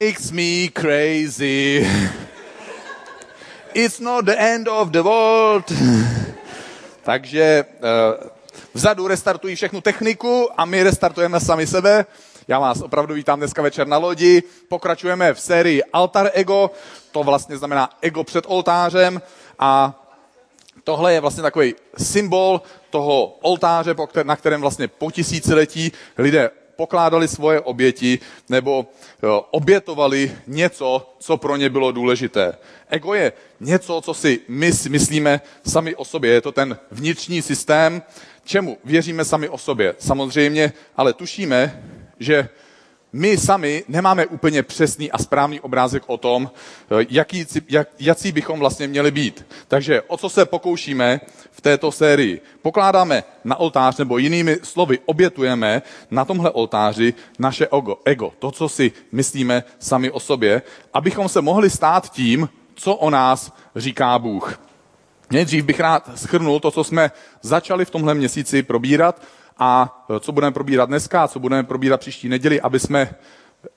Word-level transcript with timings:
makes 0.00 0.30
me 0.30 0.68
crazy. 0.68 1.84
It's 3.74 3.98
not 3.98 4.24
the 4.24 4.38
end 4.38 4.68
of 4.68 4.90
the 4.90 5.02
world. 5.02 5.72
Takže 7.02 7.64
uh, 7.64 8.28
vzadu 8.74 9.08
restartují 9.08 9.56
všechnu 9.56 9.80
techniku 9.80 10.48
a 10.56 10.64
my 10.64 10.82
restartujeme 10.82 11.40
sami 11.40 11.66
sebe. 11.66 12.06
Já 12.48 12.58
vás 12.58 12.80
opravdu 12.80 13.14
vítám 13.14 13.38
dneska 13.38 13.62
večer 13.62 13.86
na 13.86 13.98
lodi. 13.98 14.42
Pokračujeme 14.68 15.34
v 15.34 15.40
sérii 15.40 15.82
Altar 15.92 16.30
Ego, 16.34 16.70
to 17.12 17.22
vlastně 17.22 17.58
znamená 17.58 17.90
ego 18.02 18.24
před 18.24 18.44
oltářem 18.48 19.22
a 19.58 20.02
tohle 20.84 21.12
je 21.12 21.20
vlastně 21.20 21.42
takový 21.42 21.74
symbol 21.96 22.62
toho 22.90 23.26
oltáře, 23.26 23.94
na 24.22 24.36
kterém 24.36 24.60
vlastně 24.60 24.88
po 24.88 25.10
tisíciletí 25.10 25.92
lidé 26.18 26.50
pokládali 26.78 27.28
svoje 27.28 27.60
oběti 27.60 28.18
nebo 28.48 28.86
jo, 29.22 29.46
obětovali 29.50 30.32
něco, 30.46 31.14
co 31.18 31.36
pro 31.36 31.56
ně 31.56 31.70
bylo 31.70 31.92
důležité. 31.92 32.54
Ego 32.88 33.14
je 33.14 33.32
něco, 33.60 34.00
co 34.00 34.14
si 34.14 34.40
my 34.48 34.70
myslíme 34.88 35.40
sami 35.66 35.94
o 35.94 36.04
sobě. 36.04 36.32
Je 36.32 36.40
to 36.40 36.52
ten 36.52 36.78
vnitřní 36.90 37.42
systém, 37.42 38.02
čemu 38.44 38.78
věříme 38.84 39.24
sami 39.24 39.48
o 39.48 39.58
sobě. 39.58 39.94
Samozřejmě, 39.98 40.72
ale 40.96 41.12
tušíme, 41.12 41.82
že 42.20 42.48
my 43.12 43.38
sami 43.38 43.84
nemáme 43.88 44.26
úplně 44.26 44.62
přesný 44.62 45.10
a 45.10 45.18
správný 45.18 45.60
obrázek 45.60 46.02
o 46.06 46.16
tom, 46.16 46.50
jaký, 47.08 47.46
jak, 47.68 47.88
jaký 47.98 48.32
bychom 48.32 48.58
vlastně 48.58 48.88
měli 48.88 49.10
být. 49.10 49.46
Takže 49.68 50.02
o 50.02 50.16
co 50.16 50.28
se 50.28 50.44
pokoušíme 50.46 51.20
v 51.50 51.60
této 51.60 51.92
sérii? 51.92 52.40
Pokládáme 52.62 53.24
na 53.44 53.56
oltář, 53.56 53.96
nebo 53.96 54.18
jinými 54.18 54.58
slovy 54.62 54.98
obětujeme 55.06 55.82
na 56.10 56.24
tomhle 56.24 56.50
oltáři 56.50 57.14
naše 57.38 57.66
ego, 57.66 57.98
ego, 58.04 58.32
to, 58.38 58.50
co 58.50 58.68
si 58.68 58.92
myslíme 59.12 59.64
sami 59.78 60.10
o 60.10 60.20
sobě, 60.20 60.62
abychom 60.94 61.28
se 61.28 61.40
mohli 61.40 61.70
stát 61.70 62.12
tím, 62.12 62.48
co 62.74 62.94
o 62.94 63.10
nás 63.10 63.52
říká 63.76 64.18
Bůh. 64.18 64.60
Nejdřív 65.30 65.64
bych 65.64 65.80
rád 65.80 66.10
schrnul 66.14 66.60
to, 66.60 66.70
co 66.70 66.84
jsme 66.84 67.10
začali 67.42 67.84
v 67.84 67.90
tomhle 67.90 68.14
měsíci 68.14 68.62
probírat 68.62 69.22
a 69.58 70.04
co 70.20 70.32
budeme 70.32 70.52
probírat 70.52 70.88
dneska, 70.88 71.28
co 71.28 71.38
budeme 71.38 71.62
probírat 71.62 72.00
příští 72.00 72.28
neděli, 72.28 72.60
aby 72.60 72.80
jsme 72.80 73.10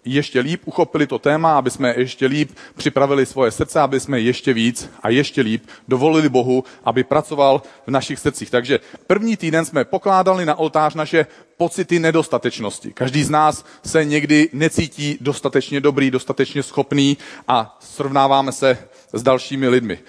ještě 0.06 0.40
líp 0.40 0.62
uchopili 0.66 1.08
to 1.08 1.20
téma, 1.20 1.58
aby 1.58 1.72
jsme 1.72 1.94
ještě 1.98 2.26
líp 2.26 2.52
připravili 2.76 3.26
svoje 3.26 3.52
srdce, 3.52 3.80
aby 3.80 4.00
jsme 4.00 4.20
ještě 4.20 4.54
víc 4.54 4.90
a 5.04 5.10
ještě 5.10 5.42
líp 5.42 5.66
dovolili 5.88 6.30
Bohu, 6.30 6.64
aby 6.86 7.04
pracoval 7.04 7.62
v 7.88 7.92
našich 7.92 8.20
srdcích. 8.20 8.50
Takže 8.50 8.80
první 9.08 9.38
týden 9.38 9.66
jsme 9.66 9.86
pokládali 9.86 10.46
na 10.46 10.56
oltář 10.56 10.96
naše 10.96 11.26
pocity 11.58 12.00
nedostatečnosti. 12.00 12.94
Každý 12.94 13.24
z 13.24 13.30
nás 13.30 13.66
se 13.86 14.06
někdy 14.06 14.50
necítí 14.54 15.18
dostatečně 15.22 15.82
dobrý, 15.82 16.12
dostatečně 16.12 16.64
schopný 16.64 17.18
a 17.48 17.78
srovnáváme 17.80 18.52
se 18.52 18.78
s 19.14 19.24
dalšími 19.24 19.68
lidmi. 19.68 20.00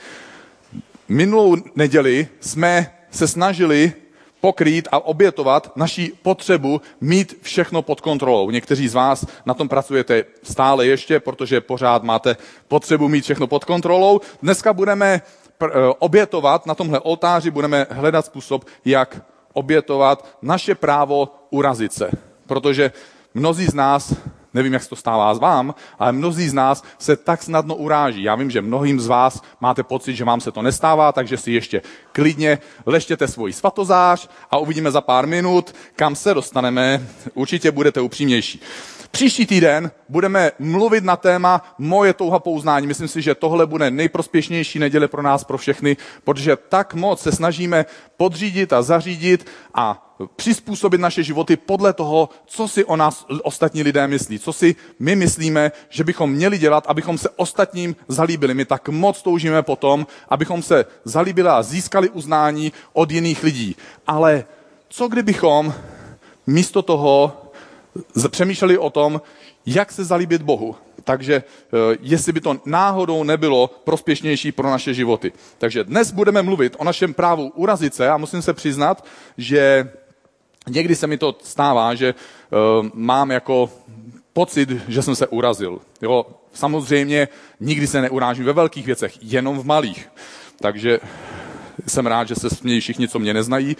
Minulou 1.08 1.56
neděli 1.76 2.28
jsme 2.40 2.92
se 3.10 3.28
snažili 3.28 3.92
pokrýt 4.42 4.88
a 4.92 5.04
obětovat 5.04 5.76
naší 5.76 6.12
potřebu 6.22 6.80
mít 7.00 7.38
všechno 7.42 7.82
pod 7.82 8.00
kontrolou. 8.00 8.50
Někteří 8.50 8.88
z 8.88 8.94
vás 8.94 9.26
na 9.46 9.54
tom 9.54 9.68
pracujete 9.68 10.24
stále 10.42 10.86
ještě, 10.86 11.20
protože 11.20 11.60
pořád 11.60 12.02
máte 12.02 12.36
potřebu 12.68 13.08
mít 13.08 13.24
všechno 13.24 13.46
pod 13.46 13.64
kontrolou. 13.64 14.20
Dneska 14.42 14.72
budeme 14.72 15.22
eh, 15.22 15.66
obětovat 15.98 16.66
na 16.66 16.74
tomhle 16.74 17.00
oltáři, 17.00 17.50
budeme 17.50 17.86
hledat 17.90 18.26
způsob, 18.26 18.64
jak 18.84 19.22
obětovat 19.52 20.26
naše 20.42 20.74
právo 20.74 21.28
urazit 21.50 21.92
se. 21.92 22.10
Protože 22.46 22.92
mnozí 23.34 23.66
z 23.66 23.74
nás 23.74 24.14
Nevím, 24.54 24.72
jak 24.72 24.82
se 24.82 24.88
to 24.88 24.96
stává 24.96 25.34
s 25.34 25.38
vám, 25.38 25.74
ale 25.98 26.12
mnozí 26.12 26.48
z 26.48 26.54
nás 26.54 26.82
se 26.98 27.16
tak 27.16 27.42
snadno 27.42 27.74
uráží. 27.74 28.22
Já 28.22 28.34
vím, 28.34 28.50
že 28.50 28.62
mnohým 28.62 29.00
z 29.00 29.06
vás 29.06 29.42
máte 29.60 29.82
pocit, 29.82 30.16
že 30.16 30.24
vám 30.24 30.40
se 30.40 30.52
to 30.52 30.62
nestává, 30.62 31.12
takže 31.12 31.36
si 31.36 31.52
ještě 31.52 31.82
klidně 32.12 32.58
leštěte 32.86 33.28
svůj 33.28 33.52
svatozář 33.52 34.28
a 34.50 34.58
uvidíme 34.58 34.90
za 34.90 35.00
pár 35.00 35.26
minut, 35.26 35.74
kam 35.96 36.16
se 36.16 36.34
dostaneme. 36.34 37.06
Určitě 37.34 37.70
budete 37.70 38.00
upřímnější. 38.00 38.60
Příští 39.10 39.46
týden 39.46 39.90
budeme 40.08 40.50
mluvit 40.58 41.04
na 41.04 41.16
téma 41.16 41.74
moje 41.78 42.12
touha 42.12 42.38
pouznání. 42.38 42.86
Myslím 42.86 43.08
si, 43.08 43.22
že 43.22 43.34
tohle 43.34 43.66
bude 43.66 43.90
nejprospěšnější 43.90 44.78
neděle 44.78 45.08
pro 45.08 45.22
nás, 45.22 45.44
pro 45.44 45.58
všechny, 45.58 45.96
protože 46.24 46.56
tak 46.56 46.94
moc 46.94 47.20
se 47.20 47.32
snažíme 47.32 47.86
podřídit 48.16 48.72
a 48.72 48.82
zařídit 48.82 49.46
a 49.74 50.01
přizpůsobit 50.36 51.00
naše 51.00 51.22
životy 51.22 51.56
podle 51.56 51.92
toho, 51.92 52.28
co 52.46 52.68
si 52.68 52.84
o 52.84 52.96
nás 52.96 53.26
ostatní 53.42 53.82
lidé 53.82 54.06
myslí, 54.06 54.38
co 54.38 54.52
si 54.52 54.76
my 54.98 55.16
myslíme, 55.16 55.72
že 55.88 56.04
bychom 56.04 56.30
měli 56.30 56.58
dělat, 56.58 56.84
abychom 56.86 57.18
se 57.18 57.28
ostatním 57.36 57.96
zalíbili. 58.08 58.54
My 58.54 58.64
tak 58.64 58.88
moc 58.88 59.22
toužíme 59.22 59.62
potom, 59.62 60.06
abychom 60.28 60.62
se 60.62 60.84
zalíbili 61.04 61.48
a 61.48 61.62
získali 61.62 62.10
uznání 62.10 62.72
od 62.92 63.10
jiných 63.10 63.42
lidí. 63.42 63.76
Ale 64.06 64.44
co 64.88 65.08
kdybychom 65.08 65.74
místo 66.46 66.82
toho 66.82 67.42
přemýšleli 68.28 68.78
o 68.78 68.90
tom, 68.90 69.20
jak 69.66 69.92
se 69.92 70.04
zalíbit 70.04 70.42
Bohu. 70.42 70.76
Takže 71.04 71.34
eh, 71.34 71.96
jestli 72.00 72.32
by 72.32 72.40
to 72.40 72.60
náhodou 72.66 73.24
nebylo 73.24 73.70
prospěšnější 73.84 74.52
pro 74.52 74.70
naše 74.70 74.94
životy. 74.94 75.32
Takže 75.58 75.84
dnes 75.84 76.12
budeme 76.12 76.42
mluvit 76.42 76.76
o 76.78 76.84
našem 76.84 77.14
právu 77.14 77.52
urazit 77.54 77.94
se 77.94 78.08
a 78.08 78.16
musím 78.16 78.42
se 78.42 78.52
přiznat, 78.54 79.04
že 79.38 79.92
někdy 80.68 80.96
se 80.96 81.06
mi 81.06 81.18
to 81.18 81.36
stává, 81.42 81.94
že 81.94 82.14
uh, 82.14 82.88
mám 82.94 83.30
jako 83.30 83.70
pocit, 84.32 84.68
že 84.88 85.02
jsem 85.02 85.16
se 85.16 85.26
urazil. 85.26 85.80
Jo, 86.02 86.26
samozřejmě 86.52 87.28
nikdy 87.60 87.86
se 87.86 88.00
neurážím 88.00 88.44
ve 88.44 88.52
velkých 88.52 88.86
věcech, 88.86 89.18
jenom 89.20 89.58
v 89.58 89.66
malých. 89.66 90.08
Takže 90.60 91.00
jsem 91.86 92.06
rád, 92.06 92.28
že 92.28 92.34
se 92.34 92.50
smějí 92.50 92.80
všichni, 92.80 93.08
co 93.08 93.18
mě 93.18 93.34
neznají, 93.34 93.76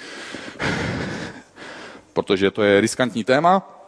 protože 2.13 2.51
to 2.51 2.63
je 2.63 2.81
riskantní 2.81 3.25
téma. 3.25 3.79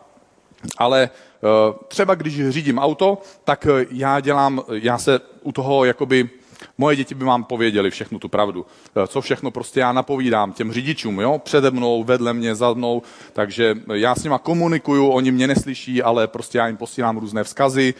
Ale 0.78 1.10
uh, 1.40 1.76
třeba 1.88 2.14
když 2.14 2.48
řídím 2.48 2.78
auto, 2.78 3.18
tak 3.44 3.66
uh, 3.70 3.80
já 3.90 4.20
dělám, 4.20 4.62
já 4.72 4.98
se 4.98 5.20
u 5.42 5.52
toho 5.52 5.84
jakoby 5.84 6.30
Moje 6.78 6.96
děti 6.96 7.14
by 7.14 7.24
vám 7.24 7.44
pověděli 7.44 7.90
všechnu 7.90 8.18
tu 8.18 8.28
pravdu. 8.28 8.66
Uh, 8.96 9.06
co 9.06 9.20
všechno 9.20 9.50
prostě 9.50 9.80
já 9.80 9.92
napovídám 9.92 10.52
těm 10.52 10.72
řidičům, 10.72 11.20
jo? 11.20 11.40
přede 11.44 11.70
mnou, 11.70 12.04
vedle 12.04 12.32
mě, 12.32 12.54
za 12.54 12.72
mnou, 12.72 13.02
takže 13.32 13.74
já 13.94 14.14
s 14.14 14.24
nima 14.24 14.38
komunikuju, 14.38 15.08
oni 15.08 15.30
mě 15.30 15.46
neslyší, 15.46 16.02
ale 16.02 16.26
prostě 16.26 16.58
já 16.58 16.66
jim 16.66 16.76
posílám 16.76 17.16
různé 17.16 17.44
vzkazy 17.44 17.94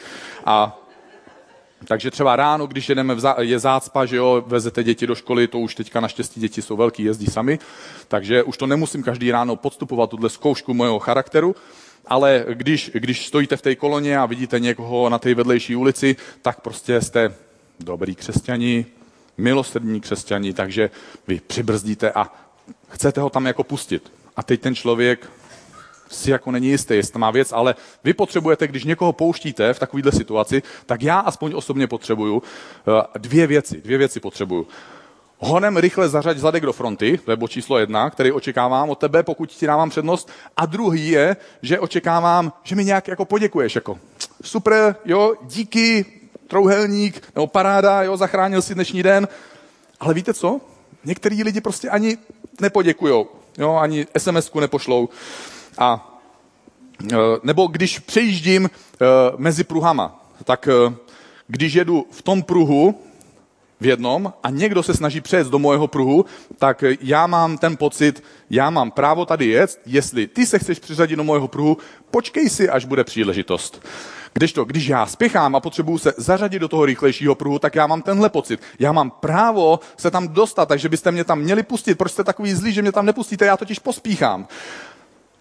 a 0.44 0.80
takže 1.86 2.10
třeba 2.10 2.36
ráno, 2.36 2.66
když 2.66 2.88
jedeme, 2.88 3.20
zá, 3.20 3.36
je 3.40 3.58
zácpa, 3.58 4.06
že 4.06 4.16
jo, 4.16 4.44
vezete 4.46 4.84
děti 4.84 5.06
do 5.06 5.14
školy, 5.14 5.48
to 5.48 5.58
už 5.58 5.74
teďka 5.74 6.00
naštěstí 6.00 6.40
děti 6.40 6.62
jsou 6.62 6.76
velký, 6.76 7.02
jezdí 7.02 7.26
sami, 7.26 7.58
takže 8.08 8.42
už 8.42 8.56
to 8.56 8.66
nemusím 8.66 9.02
každý 9.02 9.30
ráno 9.30 9.56
podstupovat 9.56 10.10
tuhle 10.10 10.30
zkoušku 10.30 10.74
mojeho 10.74 10.98
charakteru, 10.98 11.56
ale 12.06 12.44
když, 12.54 12.90
když 12.94 13.26
stojíte 13.26 13.56
v 13.56 13.62
té 13.62 13.74
koloně 13.74 14.18
a 14.18 14.26
vidíte 14.26 14.60
někoho 14.60 15.08
na 15.08 15.18
té 15.18 15.34
vedlejší 15.34 15.76
ulici, 15.76 16.16
tak 16.42 16.60
prostě 16.60 17.00
jste 17.00 17.34
dobrý 17.80 18.14
křesťani, 18.14 18.86
milosrdní 19.36 20.00
křesťani, 20.00 20.52
takže 20.52 20.90
vy 21.28 21.40
přibrzdíte 21.46 22.12
a 22.12 22.32
chcete 22.88 23.20
ho 23.20 23.30
tam 23.30 23.46
jako 23.46 23.64
pustit. 23.64 24.12
A 24.36 24.42
teď 24.42 24.60
ten 24.60 24.74
člověk 24.74 25.30
si 26.08 26.30
jako 26.30 26.50
není 26.50 26.68
jistý, 26.68 26.94
jestli 26.94 27.18
má 27.18 27.30
věc, 27.30 27.52
ale 27.52 27.74
vy 28.04 28.14
potřebujete, 28.14 28.68
když 28.68 28.84
někoho 28.84 29.12
pouštíte 29.12 29.74
v 29.74 29.78
takovéhle 29.78 30.12
situaci, 30.12 30.62
tak 30.86 31.02
já 31.02 31.18
aspoň 31.18 31.52
osobně 31.54 31.86
potřebuju 31.86 32.42
eh, 32.42 33.18
dvě 33.18 33.46
věci. 33.46 33.80
Dvě 33.80 33.98
věci 33.98 34.20
potřebuju 34.20 34.66
honem 35.38 35.76
rychle 35.76 36.08
zařaď 36.08 36.38
zadek 36.38 36.62
do 36.62 36.72
fronty, 36.72 37.18
to 37.24 37.30
je 37.30 37.36
bod 37.36 37.50
číslo 37.50 37.78
jedna, 37.78 38.10
který 38.10 38.32
očekávám 38.32 38.90
od 38.90 38.98
tebe, 38.98 39.22
pokud 39.22 39.50
ti 39.50 39.66
dávám 39.66 39.90
přednost. 39.90 40.30
A 40.56 40.66
druhý 40.66 41.08
je, 41.08 41.36
že 41.62 41.78
očekávám, 41.78 42.52
že 42.62 42.76
mi 42.76 42.84
nějak 42.84 43.08
jako 43.08 43.24
poděkuješ, 43.24 43.74
jako 43.74 43.98
super, 44.42 44.96
jo, 45.04 45.34
díky, 45.42 46.06
trouhelník, 46.46 47.22
nebo 47.34 47.46
paráda, 47.46 48.02
jo, 48.02 48.16
zachránil 48.16 48.62
si 48.62 48.74
dnešní 48.74 49.02
den. 49.02 49.28
Ale 50.00 50.14
víte 50.14 50.34
co? 50.34 50.60
Některý 51.04 51.42
lidi 51.42 51.60
prostě 51.60 51.90
ani 51.90 52.18
nepoděkujou, 52.60 53.28
jo, 53.58 53.74
ani 53.74 54.06
SMS-ku 54.18 54.60
nepošlou. 54.60 55.08
A 55.78 56.18
e, 57.12 57.16
nebo 57.42 57.66
když 57.66 57.98
přejíždím 57.98 58.64
e, 58.66 58.68
mezi 59.36 59.64
pruhama, 59.64 60.24
tak 60.44 60.68
e, 60.68 60.72
když 61.48 61.74
jedu 61.74 62.06
v 62.10 62.22
tom 62.22 62.42
pruhu, 62.42 62.94
v 63.80 63.86
jednom 63.86 64.32
a 64.42 64.50
někdo 64.50 64.82
se 64.82 64.94
snaží 64.94 65.20
přejet 65.20 65.46
do 65.46 65.58
mojeho 65.58 65.86
pruhu, 65.86 66.24
tak 66.58 66.84
já 67.00 67.26
mám 67.26 67.58
ten 67.58 67.76
pocit, 67.76 68.24
já 68.50 68.70
mám 68.70 68.90
právo 68.90 69.26
tady 69.26 69.46
jet, 69.46 69.80
jestli 69.86 70.26
ty 70.26 70.46
se 70.46 70.58
chceš 70.58 70.78
přiřadit 70.78 71.16
do 71.16 71.24
mojeho 71.24 71.48
pruhu, 71.48 71.76
počkej 72.10 72.50
si, 72.50 72.68
až 72.68 72.84
bude 72.84 73.04
příležitost. 73.04 73.86
Když 74.34 74.52
to, 74.52 74.64
když 74.64 74.86
já 74.86 75.06
spěchám 75.06 75.56
a 75.56 75.60
potřebuju 75.60 75.98
se 75.98 76.12
zařadit 76.16 76.58
do 76.58 76.68
toho 76.68 76.86
rychlejšího 76.86 77.34
pruhu, 77.34 77.58
tak 77.58 77.74
já 77.74 77.86
mám 77.86 78.02
tenhle 78.02 78.28
pocit. 78.30 78.60
Já 78.78 78.92
mám 78.92 79.10
právo 79.10 79.80
se 79.96 80.10
tam 80.10 80.28
dostat, 80.28 80.66
takže 80.66 80.88
byste 80.88 81.12
mě 81.12 81.24
tam 81.24 81.40
měli 81.40 81.62
pustit. 81.62 81.94
Proč 81.94 82.12
jste 82.12 82.24
takový 82.24 82.54
zlý, 82.54 82.72
že 82.72 82.82
mě 82.82 82.92
tam 82.92 83.06
nepustíte? 83.06 83.46
Já 83.46 83.56
totiž 83.56 83.78
pospíchám. 83.78 84.48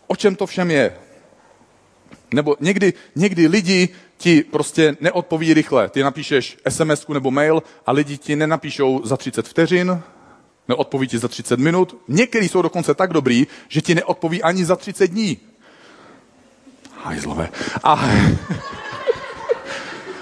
O 0.07 0.15
čem 0.15 0.35
to 0.35 0.45
všem 0.45 0.71
je? 0.71 0.95
Nebo 2.33 2.55
někdy, 2.59 2.93
někdy 3.15 3.47
lidi 3.47 3.89
ti 4.17 4.43
prostě 4.43 4.97
neodpoví 5.01 5.53
rychle. 5.53 5.89
Ty 5.89 6.03
napíšeš 6.03 6.57
sms 6.69 7.07
nebo 7.07 7.31
mail 7.31 7.63
a 7.85 7.91
lidi 7.91 8.17
ti 8.17 8.35
nenapíšou 8.35 9.01
za 9.05 9.17
30 9.17 9.47
vteřin, 9.47 10.01
neodpoví 10.67 11.07
ti 11.07 11.17
za 11.17 11.27
30 11.27 11.59
minut. 11.59 11.97
Někteří 12.07 12.49
jsou 12.49 12.61
dokonce 12.61 12.93
tak 12.93 13.13
dobrý, 13.13 13.47
že 13.67 13.81
ti 13.81 13.95
neodpoví 13.95 14.43
ani 14.43 14.65
za 14.65 14.75
30 14.75 15.07
dní. 15.07 15.37
Hajzlové. 17.03 17.49
A, 17.83 18.09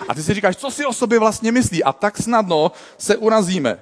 a 0.08 0.14
ty 0.14 0.24
si 0.24 0.34
říkáš, 0.34 0.56
co 0.56 0.72
si 0.72 0.86
o 0.86 0.94
sobě 0.94 1.20
vlastně 1.20 1.52
myslí? 1.52 1.84
A 1.84 1.94
tak 1.94 2.18
snadno 2.18 2.72
se 2.98 3.18
urazíme. 3.18 3.80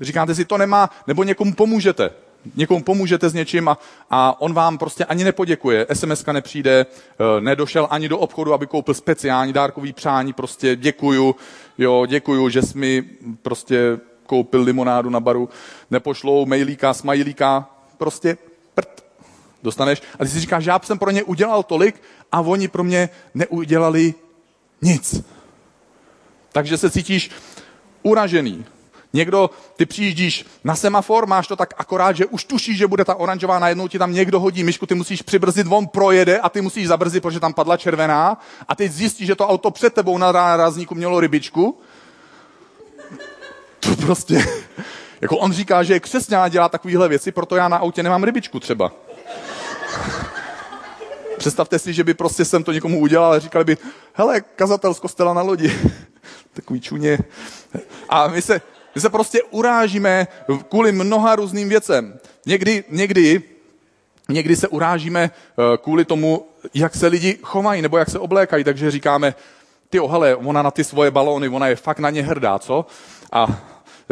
Říkáte 0.00 0.34
si, 0.34 0.44
to 0.44 0.58
nemá, 0.58 0.90
nebo 1.06 1.24
někomu 1.24 1.54
pomůžete. 1.54 2.10
Někomu 2.56 2.82
pomůžete 2.82 3.28
s 3.28 3.34
něčím 3.34 3.68
a, 3.68 3.78
a 4.10 4.40
on 4.40 4.54
vám 4.54 4.78
prostě 4.78 5.04
ani 5.04 5.24
nepoděkuje. 5.24 5.86
SMS 5.92 6.26
nepřijde, 6.26 6.86
eh, 6.86 7.40
nedošel 7.40 7.88
ani 7.90 8.08
do 8.08 8.18
obchodu, 8.18 8.54
aby 8.54 8.66
koupil 8.66 8.94
speciální 8.94 9.52
dárkový 9.52 9.92
přání, 9.92 10.32
prostě 10.32 10.76
děkuju, 10.76 11.36
jo, 11.78 12.06
děkuju, 12.06 12.48
že 12.48 12.62
jsi 12.62 12.78
mi 12.78 13.04
prostě 13.42 13.98
koupil 14.26 14.62
limonádu 14.62 15.10
na 15.10 15.20
baru, 15.20 15.48
nepošlou 15.90 16.46
mailíka, 16.46 16.94
smajlíka, 16.94 17.70
prostě 17.98 18.36
prd. 18.74 19.05
Dostaneš 19.62 20.02
a 20.18 20.24
ty 20.24 20.30
si 20.30 20.40
říkáš, 20.40 20.64
že 20.64 20.70
já 20.70 20.80
jsem 20.82 20.98
pro 20.98 21.10
ně 21.10 21.22
udělal 21.22 21.62
tolik 21.62 22.02
a 22.32 22.40
oni 22.40 22.68
pro 22.68 22.84
mě 22.84 23.08
neudělali 23.34 24.14
nic. 24.82 25.22
Takže 26.52 26.78
se 26.78 26.90
cítíš 26.90 27.30
uražený. 28.02 28.64
Někdo, 29.12 29.50
ty 29.76 29.86
přijíždíš 29.86 30.44
na 30.64 30.76
semafor, 30.76 31.26
máš 31.26 31.46
to 31.46 31.56
tak 31.56 31.74
akorát, 31.78 32.16
že 32.16 32.26
už 32.26 32.44
tušíš, 32.44 32.78
že 32.78 32.86
bude 32.86 33.04
ta 33.04 33.14
oranžová, 33.14 33.58
najednou 33.58 33.88
ti 33.88 33.98
tam 33.98 34.12
někdo 34.12 34.40
hodí 34.40 34.64
myšku, 34.64 34.86
ty 34.86 34.94
musíš 34.94 35.22
přibrzdit, 35.22 35.66
on 35.70 35.86
projede 35.86 36.38
a 36.38 36.48
ty 36.48 36.60
musíš 36.60 36.88
zabrzit, 36.88 37.22
protože 37.22 37.40
tam 37.40 37.54
padla 37.54 37.76
červená 37.76 38.40
a 38.68 38.74
teď 38.74 38.92
zjistíš, 38.92 39.26
že 39.26 39.34
to 39.34 39.48
auto 39.48 39.70
před 39.70 39.94
tebou 39.94 40.18
na 40.18 40.32
rázníku 40.32 40.94
mělo 40.94 41.20
rybičku. 41.20 41.80
To 43.80 43.96
prostě, 43.96 44.46
jako 45.20 45.38
on 45.38 45.52
říká, 45.52 45.82
že 45.82 46.00
křesťan 46.00 46.50
dělá 46.50 46.68
takovéhle 46.68 47.08
věci, 47.08 47.32
proto 47.32 47.56
já 47.56 47.68
na 47.68 47.76
autě 47.76 48.02
nemám 48.02 48.24
rybičku 48.24 48.60
třeba. 48.60 48.92
Představte 51.38 51.78
si, 51.78 51.92
že 51.92 52.04
by 52.04 52.14
prostě 52.14 52.44
jsem 52.44 52.64
to 52.64 52.72
někomu 52.72 53.00
udělal 53.00 53.32
a 53.32 53.38
říkali 53.38 53.64
by, 53.64 53.76
hele, 54.12 54.40
kazatel 54.40 54.94
z 54.94 55.00
kostela 55.00 55.34
na 55.34 55.42
lodi. 55.42 55.72
Takový 56.52 56.80
čuně. 56.80 57.18
A 58.08 58.28
my 58.28 58.42
se, 58.42 58.60
my 58.94 59.00
se 59.00 59.10
prostě 59.10 59.42
urážíme 59.42 60.26
kvůli 60.68 60.92
mnoha 60.92 61.36
různým 61.36 61.68
věcem. 61.68 62.18
Někdy, 62.46 62.84
někdy, 62.90 63.42
někdy 64.28 64.56
se 64.56 64.68
urážíme 64.68 65.30
eh, 65.30 65.76
kvůli 65.76 66.04
tomu, 66.04 66.46
jak 66.74 66.94
se 66.94 67.06
lidi 67.06 67.38
chovají 67.42 67.82
nebo 67.82 67.98
jak 67.98 68.10
se 68.10 68.18
oblékají, 68.18 68.64
takže 68.64 68.90
říkáme, 68.90 69.34
ty 69.90 69.98
hele, 70.08 70.36
ona 70.36 70.62
na 70.62 70.70
ty 70.70 70.84
svoje 70.84 71.10
balóny, 71.10 71.48
ona 71.48 71.68
je 71.68 71.76
fakt 71.76 71.98
na 71.98 72.10
ně 72.10 72.22
hrdá, 72.22 72.58
co? 72.58 72.86
A 73.32 73.46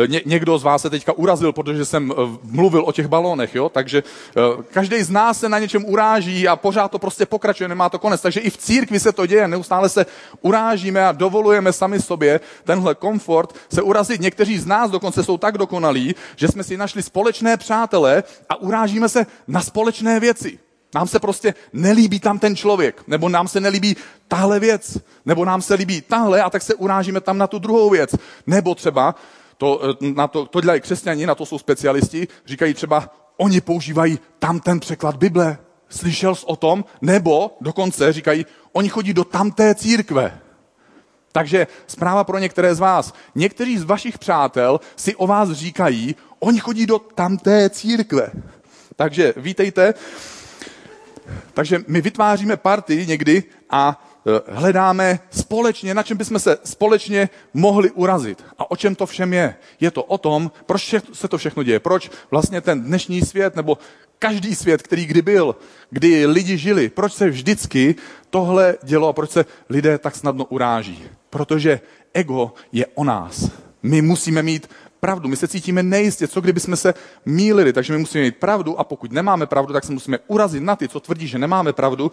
Ně, 0.06 0.20
někdo 0.26 0.58
z 0.58 0.62
vás 0.62 0.82
se 0.82 0.90
teďka 0.90 1.12
urazil, 1.12 1.52
protože 1.52 1.84
jsem 1.84 2.12
eh, 2.12 2.14
mluvil 2.42 2.84
o 2.86 2.92
těch 2.92 3.06
balónech, 3.06 3.54
jo? 3.54 3.68
takže 3.68 4.02
eh, 4.36 4.62
každý 4.72 5.02
z 5.02 5.10
nás 5.10 5.40
se 5.40 5.48
na 5.48 5.58
něčem 5.58 5.84
uráží 5.84 6.48
a 6.48 6.56
pořád 6.56 6.90
to 6.90 6.98
prostě 6.98 7.26
pokračuje, 7.26 7.68
nemá 7.68 7.88
to 7.88 7.98
konec. 7.98 8.22
Takže 8.22 8.40
i 8.40 8.50
v 8.50 8.56
církvi 8.56 9.00
se 9.00 9.12
to 9.12 9.26
děje, 9.26 9.48
neustále 9.48 9.88
se 9.88 10.06
urážíme 10.40 11.06
a 11.06 11.12
dovolujeme 11.12 11.72
sami 11.72 12.00
sobě 12.00 12.40
tenhle 12.64 12.94
komfort 12.94 13.54
se 13.68 13.82
urazit. 13.82 14.20
Někteří 14.20 14.58
z 14.58 14.66
nás 14.66 14.90
dokonce 14.90 15.24
jsou 15.24 15.38
tak 15.38 15.58
dokonalí, 15.58 16.14
že 16.36 16.48
jsme 16.48 16.64
si 16.64 16.76
našli 16.76 17.02
společné 17.02 17.56
přátele 17.56 18.22
a 18.48 18.56
urážíme 18.56 19.08
se 19.08 19.26
na 19.48 19.60
společné 19.60 20.20
věci. 20.20 20.58
Nám 20.94 21.08
se 21.08 21.18
prostě 21.18 21.54
nelíbí 21.72 22.20
tam 22.20 22.38
ten 22.38 22.56
člověk, 22.56 23.02
nebo 23.06 23.28
nám 23.28 23.48
se 23.48 23.60
nelíbí 23.60 23.96
tahle 24.28 24.60
věc, 24.60 24.98
nebo 25.26 25.44
nám 25.44 25.62
se 25.62 25.74
líbí 25.74 26.00
tahle 26.00 26.42
a 26.42 26.50
tak 26.50 26.62
se 26.62 26.74
urážíme 26.74 27.20
tam 27.20 27.38
na 27.38 27.46
tu 27.46 27.58
druhou 27.58 27.90
věc. 27.90 28.10
Nebo 28.46 28.74
třeba 28.74 29.14
to, 29.56 29.80
eh, 30.02 30.12
na 30.14 30.28
to, 30.28 30.46
to 30.46 30.60
dělají 30.60 30.80
křesťani, 30.80 31.26
na 31.26 31.34
to 31.34 31.46
jsou 31.46 31.58
specialisti, 31.58 32.28
říkají 32.46 32.74
třeba, 32.74 33.14
oni 33.36 33.60
používají 33.60 34.18
tam 34.38 34.60
ten 34.60 34.80
překlad 34.80 35.16
Bible. 35.16 35.58
Slyšel 35.88 36.34
jsi 36.34 36.46
o 36.46 36.56
tom? 36.56 36.84
Nebo 37.00 37.56
dokonce 37.60 38.12
říkají, 38.12 38.46
oni 38.72 38.88
chodí 38.88 39.14
do 39.14 39.24
tamté 39.24 39.74
církve. 39.74 40.40
Takže 41.32 41.66
zpráva 41.86 42.24
pro 42.24 42.38
některé 42.38 42.74
z 42.74 42.78
vás. 42.78 43.14
Někteří 43.34 43.78
z 43.78 43.82
vašich 43.82 44.18
přátel 44.18 44.80
si 44.96 45.16
o 45.16 45.26
vás 45.26 45.50
říkají, 45.50 46.16
oni 46.38 46.60
chodí 46.60 46.86
do 46.86 46.98
tamté 46.98 47.70
církve. 47.70 48.30
Takže 48.96 49.34
vítejte. 49.36 49.94
Takže 51.54 51.84
my 51.86 52.00
vytváříme 52.00 52.56
party 52.56 53.06
někdy 53.06 53.42
a 53.70 54.13
hledáme 54.48 55.18
společně, 55.30 55.94
na 55.94 56.02
čem 56.02 56.16
bychom 56.16 56.38
se 56.38 56.58
společně 56.64 57.28
mohli 57.54 57.90
urazit. 57.90 58.44
A 58.58 58.70
o 58.70 58.76
čem 58.76 58.94
to 58.94 59.06
všem 59.06 59.32
je? 59.32 59.54
Je 59.80 59.90
to 59.90 60.02
o 60.02 60.18
tom, 60.18 60.50
proč 60.66 60.94
se 61.12 61.28
to 61.28 61.38
všechno 61.38 61.62
děje. 61.62 61.80
Proč 61.80 62.10
vlastně 62.30 62.60
ten 62.60 62.82
dnešní 62.82 63.22
svět, 63.22 63.56
nebo 63.56 63.78
každý 64.18 64.54
svět, 64.54 64.82
který 64.82 65.06
kdy 65.06 65.22
byl, 65.22 65.56
kdy 65.90 66.26
lidi 66.26 66.58
žili, 66.58 66.88
proč 66.88 67.12
se 67.12 67.30
vždycky 67.30 67.94
tohle 68.30 68.76
dělo 68.82 69.08
a 69.08 69.12
proč 69.12 69.30
se 69.30 69.44
lidé 69.68 69.98
tak 69.98 70.16
snadno 70.16 70.44
uráží. 70.44 71.04
Protože 71.30 71.80
ego 72.14 72.52
je 72.72 72.86
o 72.94 73.04
nás. 73.04 73.50
My 73.82 74.02
musíme 74.02 74.42
mít 74.42 74.70
pravdu. 75.00 75.28
My 75.28 75.36
se 75.36 75.48
cítíme 75.48 75.82
nejistě, 75.82 76.28
co 76.28 76.40
kdyby 76.40 76.60
jsme 76.60 76.76
se 76.76 76.94
mýlili, 77.26 77.72
takže 77.72 77.92
my 77.92 77.98
musíme 77.98 78.24
mít 78.24 78.36
pravdu 78.36 78.80
a 78.80 78.84
pokud 78.84 79.12
nemáme 79.12 79.46
pravdu, 79.46 79.72
tak 79.72 79.84
se 79.84 79.92
musíme 79.92 80.18
urazit 80.26 80.62
na 80.62 80.76
ty, 80.76 80.88
co 80.88 81.00
tvrdí, 81.00 81.28
že 81.28 81.38
nemáme 81.38 81.72
pravdu 81.72 82.12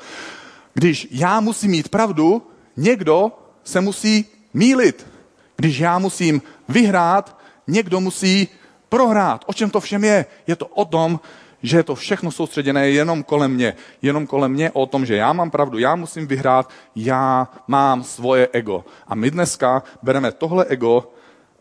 když 0.73 1.07
já 1.11 1.39
musím 1.39 1.71
mít 1.71 1.89
pravdu, 1.89 2.47
někdo 2.77 3.31
se 3.63 3.81
musí 3.81 4.25
mílit. 4.53 5.07
Když 5.55 5.79
já 5.79 5.99
musím 5.99 6.41
vyhrát, 6.69 7.37
někdo 7.67 7.99
musí 7.99 8.47
prohrát. 8.89 9.43
O 9.47 9.53
čem 9.53 9.69
to 9.69 9.79
všem 9.79 10.03
je? 10.03 10.25
Je 10.47 10.55
to 10.55 10.67
o 10.67 10.85
tom, 10.85 11.19
že 11.63 11.77
je 11.77 11.83
to 11.83 11.95
všechno 11.95 12.31
soustředěné 12.31 12.89
jenom 12.89 13.23
kolem 13.23 13.53
mě. 13.53 13.75
Jenom 14.01 14.27
kolem 14.27 14.51
mě 14.51 14.71
o 14.71 14.85
tom, 14.85 15.05
že 15.05 15.15
já 15.15 15.33
mám 15.33 15.51
pravdu, 15.51 15.77
já 15.77 15.95
musím 15.95 16.27
vyhrát, 16.27 16.69
já 16.95 17.47
mám 17.67 18.03
svoje 18.03 18.49
ego. 18.51 18.85
A 19.07 19.15
my 19.15 19.31
dneska 19.31 19.83
bereme 20.01 20.31
tohle 20.31 20.65
ego 20.65 21.11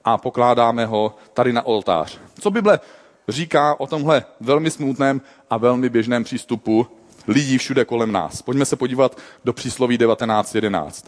a 0.05 0.19
pokládáme 0.19 0.87
ho 0.87 1.17
tady 1.35 1.53
na 1.53 1.67
oltář. 1.67 2.19
Co 2.41 2.51
Bible 2.51 2.81
říká 3.29 3.81
o 3.81 3.87
tomhle 3.87 4.25
velmi 4.41 4.71
smutném 4.71 5.21
a 5.51 5.57
velmi 5.57 5.89
běžném 5.89 6.25
přístupu 6.25 6.87
lidí 7.29 7.59
všude 7.59 7.85
kolem 7.85 8.13
nás. 8.13 8.43
Pojďme 8.43 8.65
se 8.65 8.77
podívat 8.77 9.19
do 9.45 9.53
přísloví 9.53 9.99
19.11. 9.99 11.07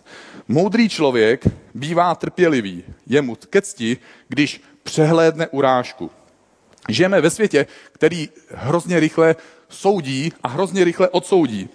Moudrý 0.48 0.88
člověk 0.88 1.44
bývá 1.74 2.14
trpělivý, 2.14 2.84
je 3.06 3.22
mu 3.22 3.36
ke 3.50 3.62
cti, 3.62 3.96
když 4.28 4.62
přehlédne 4.82 5.48
urážku. 5.48 6.10
Žijeme 6.88 7.20
ve 7.20 7.30
světě, 7.30 7.66
který 7.92 8.28
hrozně 8.50 9.00
rychle 9.00 9.36
soudí 9.68 10.32
a 10.42 10.48
hrozně 10.48 10.84
rychle 10.84 11.08
odsoudí. 11.08 11.68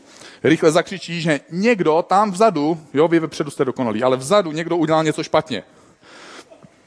Rychle 0.44 0.72
zakřičí, 0.72 1.22
že 1.22 1.40
někdo 1.52 2.06
tam 2.08 2.32
vzadu, 2.32 2.80
jo, 2.94 3.08
vy 3.08 3.20
vepředu 3.20 3.52
jste 3.52 3.66
dokonalí, 3.66 4.04
ale 4.04 4.18
vzadu 4.18 4.52
někdo 4.52 4.78
udělal 4.78 5.04
něco 5.04 5.24
špatně. 5.24 5.64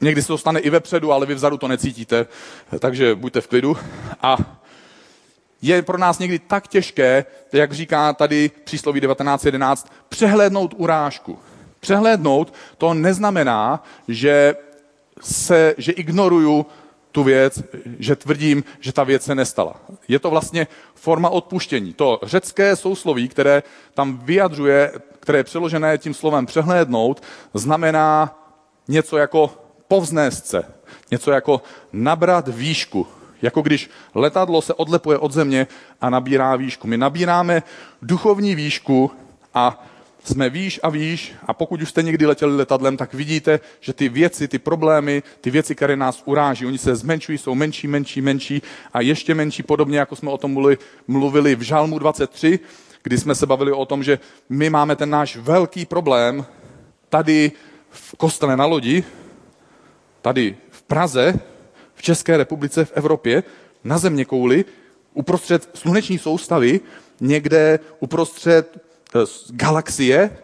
Někdy 0.01 0.21
se 0.21 0.27
to 0.27 0.37
stane 0.37 0.59
i 0.59 0.69
vepředu, 0.69 1.11
ale 1.11 1.25
vy 1.25 1.35
vzadu 1.35 1.57
to 1.57 1.67
necítíte, 1.67 2.25
takže 2.79 3.15
buďte 3.15 3.41
v 3.41 3.47
klidu. 3.47 3.77
A 4.21 4.37
je 5.61 5.81
pro 5.81 5.97
nás 5.97 6.19
někdy 6.19 6.39
tak 6.39 6.67
těžké, 6.67 7.25
jak 7.53 7.73
říká 7.73 8.13
tady 8.13 8.51
přísloví 8.63 9.01
19.11, 9.01 9.85
přehlédnout 10.09 10.73
urážku. 10.77 11.39
Přehlédnout 11.79 12.53
to 12.77 12.93
neznamená, 12.93 13.83
že, 14.07 14.55
se, 15.21 15.75
že 15.77 15.91
ignoruju 15.91 16.65
tu 17.11 17.23
věc, 17.23 17.63
že 17.99 18.15
tvrdím, 18.15 18.63
že 18.79 18.93
ta 18.93 19.03
věc 19.03 19.23
se 19.23 19.35
nestala. 19.35 19.75
Je 20.07 20.19
to 20.19 20.29
vlastně 20.29 20.67
forma 20.95 21.29
odpuštění. 21.29 21.93
To 21.93 22.19
řecké 22.23 22.75
sousloví, 22.75 23.27
které 23.27 23.63
tam 23.93 24.17
vyjadřuje, 24.17 24.91
které 25.19 25.39
je 25.39 25.43
přeložené 25.43 25.97
tím 25.97 26.13
slovem 26.13 26.45
přehlédnout, 26.45 27.23
znamená 27.53 28.39
něco 28.87 29.17
jako 29.17 29.53
povznést 29.87 30.47
se, 30.47 30.63
něco 31.11 31.31
jako 31.31 31.61
nabrat 31.93 32.47
výšku, 32.47 33.07
jako 33.41 33.61
když 33.61 33.89
letadlo 34.15 34.61
se 34.61 34.73
odlepuje 34.73 35.17
od 35.17 35.31
země 35.31 35.67
a 36.01 36.09
nabírá 36.09 36.55
výšku. 36.55 36.87
My 36.87 36.97
nabíráme 36.97 37.63
duchovní 38.01 38.55
výšku 38.55 39.11
a 39.53 39.85
jsme 40.23 40.49
výš 40.49 40.79
a 40.83 40.89
výš 40.89 41.33
a 41.47 41.53
pokud 41.53 41.81
už 41.81 41.89
jste 41.89 42.03
někdy 42.03 42.25
letěli 42.25 42.55
letadlem, 42.55 42.97
tak 42.97 43.13
vidíte, 43.13 43.59
že 43.79 43.93
ty 43.93 44.09
věci, 44.09 44.47
ty 44.47 44.59
problémy, 44.59 45.23
ty 45.41 45.51
věci, 45.51 45.75
které 45.75 45.95
nás 45.95 46.21
uráží, 46.25 46.65
oni 46.65 46.77
se 46.77 46.95
zmenšují, 46.95 47.37
jsou 47.37 47.55
menší, 47.55 47.87
menší, 47.87 48.21
menší 48.21 48.61
a 48.93 49.01
ještě 49.01 49.35
menší, 49.35 49.63
podobně 49.63 49.99
jako 49.99 50.15
jsme 50.15 50.29
o 50.29 50.37
tom 50.37 50.77
mluvili, 51.07 51.55
v 51.55 51.61
Žalmu 51.61 51.99
23, 51.99 52.59
kdy 53.03 53.17
jsme 53.17 53.35
se 53.35 53.45
bavili 53.45 53.71
o 53.71 53.85
tom, 53.85 54.03
že 54.03 54.19
my 54.49 54.69
máme 54.69 54.95
ten 54.95 55.09
náš 55.09 55.37
velký 55.37 55.85
problém 55.85 56.45
tady 57.09 57.51
v 57.89 58.15
kostele 58.17 58.57
na 58.57 58.65
lodi, 58.65 59.03
tady 60.21 60.57
v 60.69 60.81
Praze, 60.81 61.39
v 62.01 62.03
České 62.03 62.37
republice, 62.37 62.85
v 62.85 62.91
Evropě, 62.95 63.43
na 63.83 63.97
země 63.97 64.25
kouli, 64.25 64.65
uprostřed 65.13 65.69
sluneční 65.73 66.17
soustavy, 66.17 66.79
někde 67.19 67.79
uprostřed 67.99 68.77
eh, 69.15 69.19
galaxie, 69.51 70.37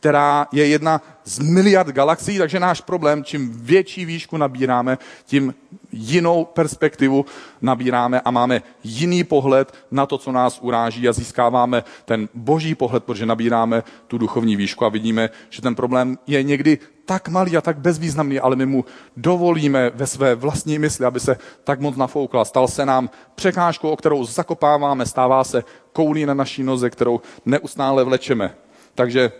která 0.00 0.46
je 0.52 0.66
jedna 0.66 1.02
z 1.24 1.38
miliard 1.38 1.88
galaxií, 1.88 2.38
takže 2.38 2.60
náš 2.60 2.80
problém, 2.80 3.24
čím 3.24 3.50
větší 3.52 4.04
výšku 4.04 4.36
nabíráme, 4.36 4.98
tím 5.24 5.54
jinou 5.92 6.44
perspektivu 6.44 7.24
nabíráme 7.62 8.20
a 8.20 8.30
máme 8.30 8.62
jiný 8.84 9.24
pohled 9.24 9.74
na 9.90 10.06
to, 10.06 10.18
co 10.18 10.32
nás 10.32 10.58
uráží 10.62 11.08
a 11.08 11.12
získáváme 11.12 11.84
ten 12.04 12.28
boží 12.34 12.74
pohled, 12.74 13.04
protože 13.04 13.26
nabíráme 13.26 13.82
tu 14.06 14.18
duchovní 14.18 14.56
výšku 14.56 14.84
a 14.84 14.88
vidíme, 14.88 15.30
že 15.50 15.62
ten 15.62 15.74
problém 15.74 16.18
je 16.26 16.42
někdy 16.42 16.78
tak 17.04 17.28
malý 17.28 17.56
a 17.56 17.60
tak 17.60 17.78
bezvýznamný, 17.78 18.40
ale 18.40 18.56
my 18.56 18.66
mu 18.66 18.84
dovolíme 19.16 19.90
ve 19.94 20.06
své 20.06 20.34
vlastní 20.34 20.78
mysli, 20.78 21.04
aby 21.04 21.20
se 21.20 21.36
tak 21.64 21.80
moc 21.80 21.96
nafoukla. 21.96 22.44
Stal 22.44 22.68
se 22.68 22.86
nám 22.86 23.10
překážkou, 23.34 23.90
o 23.90 23.96
kterou 23.96 24.24
zakopáváme, 24.24 25.06
stává 25.06 25.44
se 25.44 25.64
koulí 25.92 26.26
na 26.26 26.34
naší 26.34 26.62
noze, 26.62 26.90
kterou 26.90 27.20
neustále 27.46 28.04
vlečeme. 28.04 28.54
Takže 28.94 29.32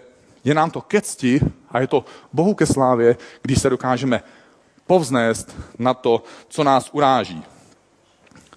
je 0.45 0.54
nám 0.54 0.71
to 0.71 0.80
ke 0.80 1.00
cti 1.00 1.40
a 1.71 1.80
je 1.80 1.87
to 1.87 2.04
Bohu 2.33 2.54
ke 2.54 2.66
slávě, 2.66 3.16
když 3.42 3.59
se 3.59 3.71
dokážeme 3.71 4.23
povznést 4.87 5.57
na 5.78 5.95
to, 5.95 6.23
co 6.49 6.64
nás 6.64 6.90
uráží. 6.92 7.45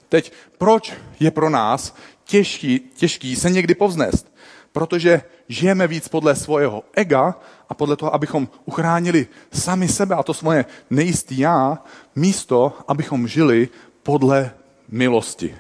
Teď, 0.10 0.34
proč 0.58 0.94
je 1.20 1.32
pro 1.32 1.50
nás 1.50 1.96
těžký, 2.24 2.80
těžký 2.80 3.36
se 3.36 3.50
někdy 3.50 3.76
povznést? 3.76 4.32
Protože 4.72 5.22
žijeme 5.48 5.88
víc 5.88 6.08
podle 6.08 6.36
svého 6.36 6.84
ega 6.94 7.36
a 7.70 7.74
podle 7.74 7.96
toho, 7.96 8.14
abychom 8.14 8.48
uchránili 8.66 9.28
sami 9.52 9.88
sebe 9.88 10.16
a 10.16 10.24
to 10.24 10.34
svoje 10.34 10.66
nejistý 10.90 11.40
já, 11.40 11.84
místo, 12.16 12.74
abychom 12.88 13.28
žili 13.28 13.70
podle 14.04 14.52
milosti. 14.90 15.56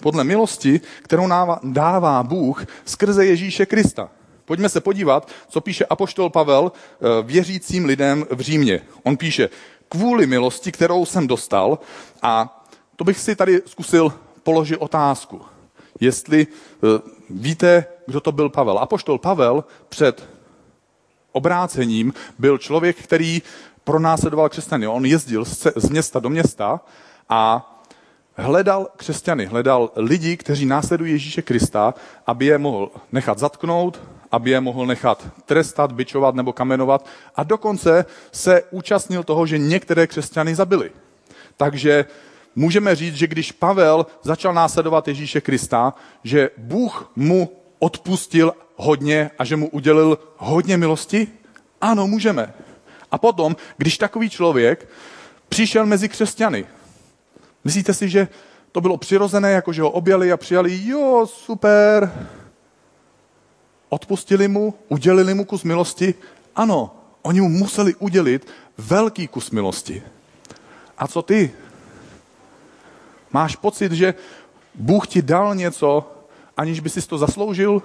Podle 0.00 0.24
milosti, 0.24 0.80
kterou 1.02 1.28
dává 1.64 2.22
Bůh 2.22 2.66
skrze 2.84 3.26
Ježíše 3.26 3.66
Krista. 3.66 4.10
Pojďme 4.46 4.68
se 4.68 4.80
podívat, 4.80 5.30
co 5.48 5.60
píše 5.60 5.84
apoštol 5.84 6.30
Pavel 6.30 6.72
eh, 6.72 7.06
věřícím 7.22 7.84
lidem 7.84 8.26
v 8.30 8.40
Římě. 8.40 8.80
On 9.02 9.16
píše, 9.16 9.48
kvůli 9.88 10.26
milosti, 10.26 10.72
kterou 10.72 11.06
jsem 11.06 11.26
dostal, 11.26 11.78
a 12.22 12.64
to 12.96 13.04
bych 13.04 13.18
si 13.18 13.36
tady 13.36 13.62
zkusil 13.66 14.12
položit 14.42 14.76
otázku. 14.76 15.40
Jestli 16.00 16.46
eh, 16.46 17.00
víte, 17.30 17.84
kdo 18.06 18.20
to 18.20 18.32
byl 18.32 18.48
Pavel. 18.48 18.78
Apoštol 18.78 19.18
Pavel 19.18 19.64
před 19.88 20.28
obrácením 21.32 22.14
byl 22.38 22.58
člověk, 22.58 22.96
který 22.96 23.42
pronásledoval 23.84 24.48
křesťany. 24.48 24.86
On 24.86 25.06
jezdil 25.06 25.44
z 25.76 25.88
města 25.90 26.20
do 26.20 26.30
města 26.30 26.80
a 27.28 27.72
hledal 28.34 28.88
křesťany, 28.96 29.46
hledal 29.46 29.90
lidi, 29.96 30.36
kteří 30.36 30.66
následují 30.66 31.12
Ježíše 31.12 31.42
Krista, 31.42 31.94
aby 32.26 32.46
je 32.46 32.58
mohl 32.58 32.90
nechat 33.12 33.38
zatknout, 33.38 34.00
aby 34.36 34.50
je 34.50 34.60
mohl 34.60 34.86
nechat 34.86 35.26
trestat, 35.44 35.92
bičovat 35.92 36.34
nebo 36.34 36.52
kamenovat 36.52 37.06
a 37.36 37.42
dokonce 37.42 38.04
se 38.32 38.62
účastnil 38.70 39.24
toho, 39.24 39.46
že 39.46 39.58
některé 39.58 40.06
křesťany 40.06 40.54
zabili. 40.54 40.90
Takže 41.56 42.04
můžeme 42.56 42.94
říct, 42.94 43.14
že 43.14 43.26
když 43.26 43.52
Pavel 43.52 44.06
začal 44.22 44.54
následovat 44.54 45.08
Ježíše 45.08 45.40
Krista, 45.40 45.94
že 46.24 46.50
Bůh 46.56 47.10
mu 47.16 47.50
odpustil 47.78 48.52
hodně 48.76 49.30
a 49.38 49.44
že 49.44 49.56
mu 49.56 49.68
udělil 49.68 50.18
hodně 50.36 50.76
milosti? 50.76 51.28
Ano, 51.80 52.06
můžeme. 52.06 52.54
A 53.10 53.18
potom, 53.18 53.56
když 53.76 53.98
takový 53.98 54.30
člověk 54.30 54.88
přišel 55.48 55.86
mezi 55.86 56.08
křesťany, 56.08 56.66
myslíte 57.64 57.94
si, 57.94 58.08
že 58.08 58.28
to 58.72 58.80
bylo 58.80 58.96
přirozené, 58.96 59.52
jako 59.52 59.72
že 59.72 59.82
ho 59.82 59.90
objali 59.90 60.32
a 60.32 60.36
přijali, 60.36 60.80
jo, 60.84 61.26
super, 61.26 62.12
odpustili 63.96 64.48
mu, 64.48 64.74
udělili 64.88 65.34
mu 65.34 65.44
kus 65.44 65.64
milosti? 65.64 66.14
Ano, 66.52 66.92
oni 67.22 67.40
mu 67.40 67.48
museli 67.48 67.94
udělit 67.94 68.46
velký 68.78 69.28
kus 69.28 69.50
milosti. 69.50 70.02
A 70.98 71.08
co 71.08 71.22
ty? 71.22 71.52
Máš 73.32 73.56
pocit, 73.56 73.92
že 73.92 74.14
Bůh 74.74 75.08
ti 75.08 75.22
dal 75.22 75.54
něco, 75.54 76.12
aniž 76.56 76.80
by 76.80 76.90
si 76.90 77.00
to 77.08 77.18
zasloužil? 77.18 77.82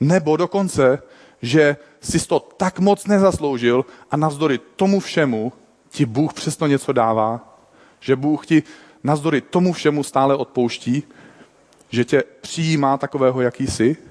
Nebo 0.00 0.36
dokonce, 0.36 1.02
že 1.42 1.76
jsi 2.00 2.28
to 2.28 2.40
tak 2.40 2.78
moc 2.78 3.06
nezasloužil 3.06 3.84
a 4.10 4.16
navzdory 4.16 4.60
tomu 4.76 5.00
všemu 5.00 5.52
ti 5.88 6.04
Bůh 6.04 6.32
přesto 6.32 6.66
něco 6.66 6.92
dává? 6.92 7.58
Že 8.00 8.16
Bůh 8.16 8.46
ti 8.46 8.62
navzdory 9.00 9.40
tomu 9.40 9.72
všemu 9.72 10.04
stále 10.04 10.36
odpouští? 10.36 11.02
Že 11.90 12.04
tě 12.04 12.18
přijímá 12.40 12.96
takového, 13.00 13.40
jaký 13.40 13.66
jsi? 13.66 14.07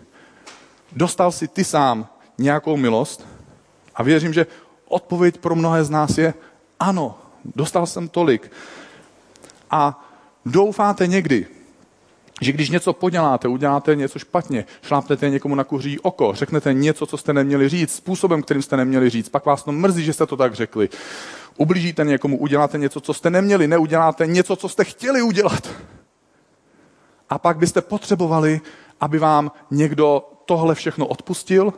Dostal 0.97 1.31
si 1.31 1.47
ty 1.47 1.63
sám 1.63 2.07
nějakou 2.37 2.77
milost? 2.77 3.27
A 3.95 4.03
věřím, 4.03 4.33
že 4.33 4.47
odpověď 4.87 5.37
pro 5.37 5.55
mnohé 5.55 5.83
z 5.83 5.89
nás 5.89 6.17
je 6.17 6.33
ano, 6.79 7.19
dostal 7.55 7.85
jsem 7.85 8.09
tolik. 8.09 8.51
A 9.71 10.05
doufáte 10.45 11.07
někdy, 11.07 11.47
že 12.41 12.51
když 12.51 12.69
něco 12.69 12.93
poděláte, 12.93 13.47
uděláte 13.47 13.95
něco 13.95 14.19
špatně, 14.19 14.65
šlápnete 14.81 15.29
někomu 15.29 15.55
na 15.55 15.63
kuří 15.63 15.99
oko, 15.99 16.33
řeknete 16.33 16.73
něco, 16.73 17.05
co 17.05 17.17
jste 17.17 17.33
neměli 17.33 17.69
říct, 17.69 17.95
způsobem, 17.95 18.41
kterým 18.41 18.63
jste 18.63 18.77
neměli 18.77 19.09
říct, 19.09 19.29
pak 19.29 19.45
vás 19.45 19.63
to 19.63 19.71
mrzí, 19.71 20.03
že 20.03 20.13
jste 20.13 20.25
to 20.25 20.37
tak 20.37 20.53
řekli. 20.53 20.89
Ublížíte 21.57 22.05
někomu, 22.05 22.37
uděláte 22.37 22.77
něco, 22.77 23.01
co 23.01 23.13
jste 23.13 23.29
neměli, 23.29 23.67
neuděláte 23.67 24.27
něco, 24.27 24.55
co 24.55 24.69
jste 24.69 24.83
chtěli 24.83 25.21
udělat. 25.21 25.69
A 27.29 27.37
pak 27.37 27.57
byste 27.57 27.81
potřebovali, 27.81 28.61
aby 29.01 29.19
vám 29.19 29.51
někdo 29.71 30.36
tohle 30.47 30.75
všechno 30.75 31.07
odpustil? 31.07 31.73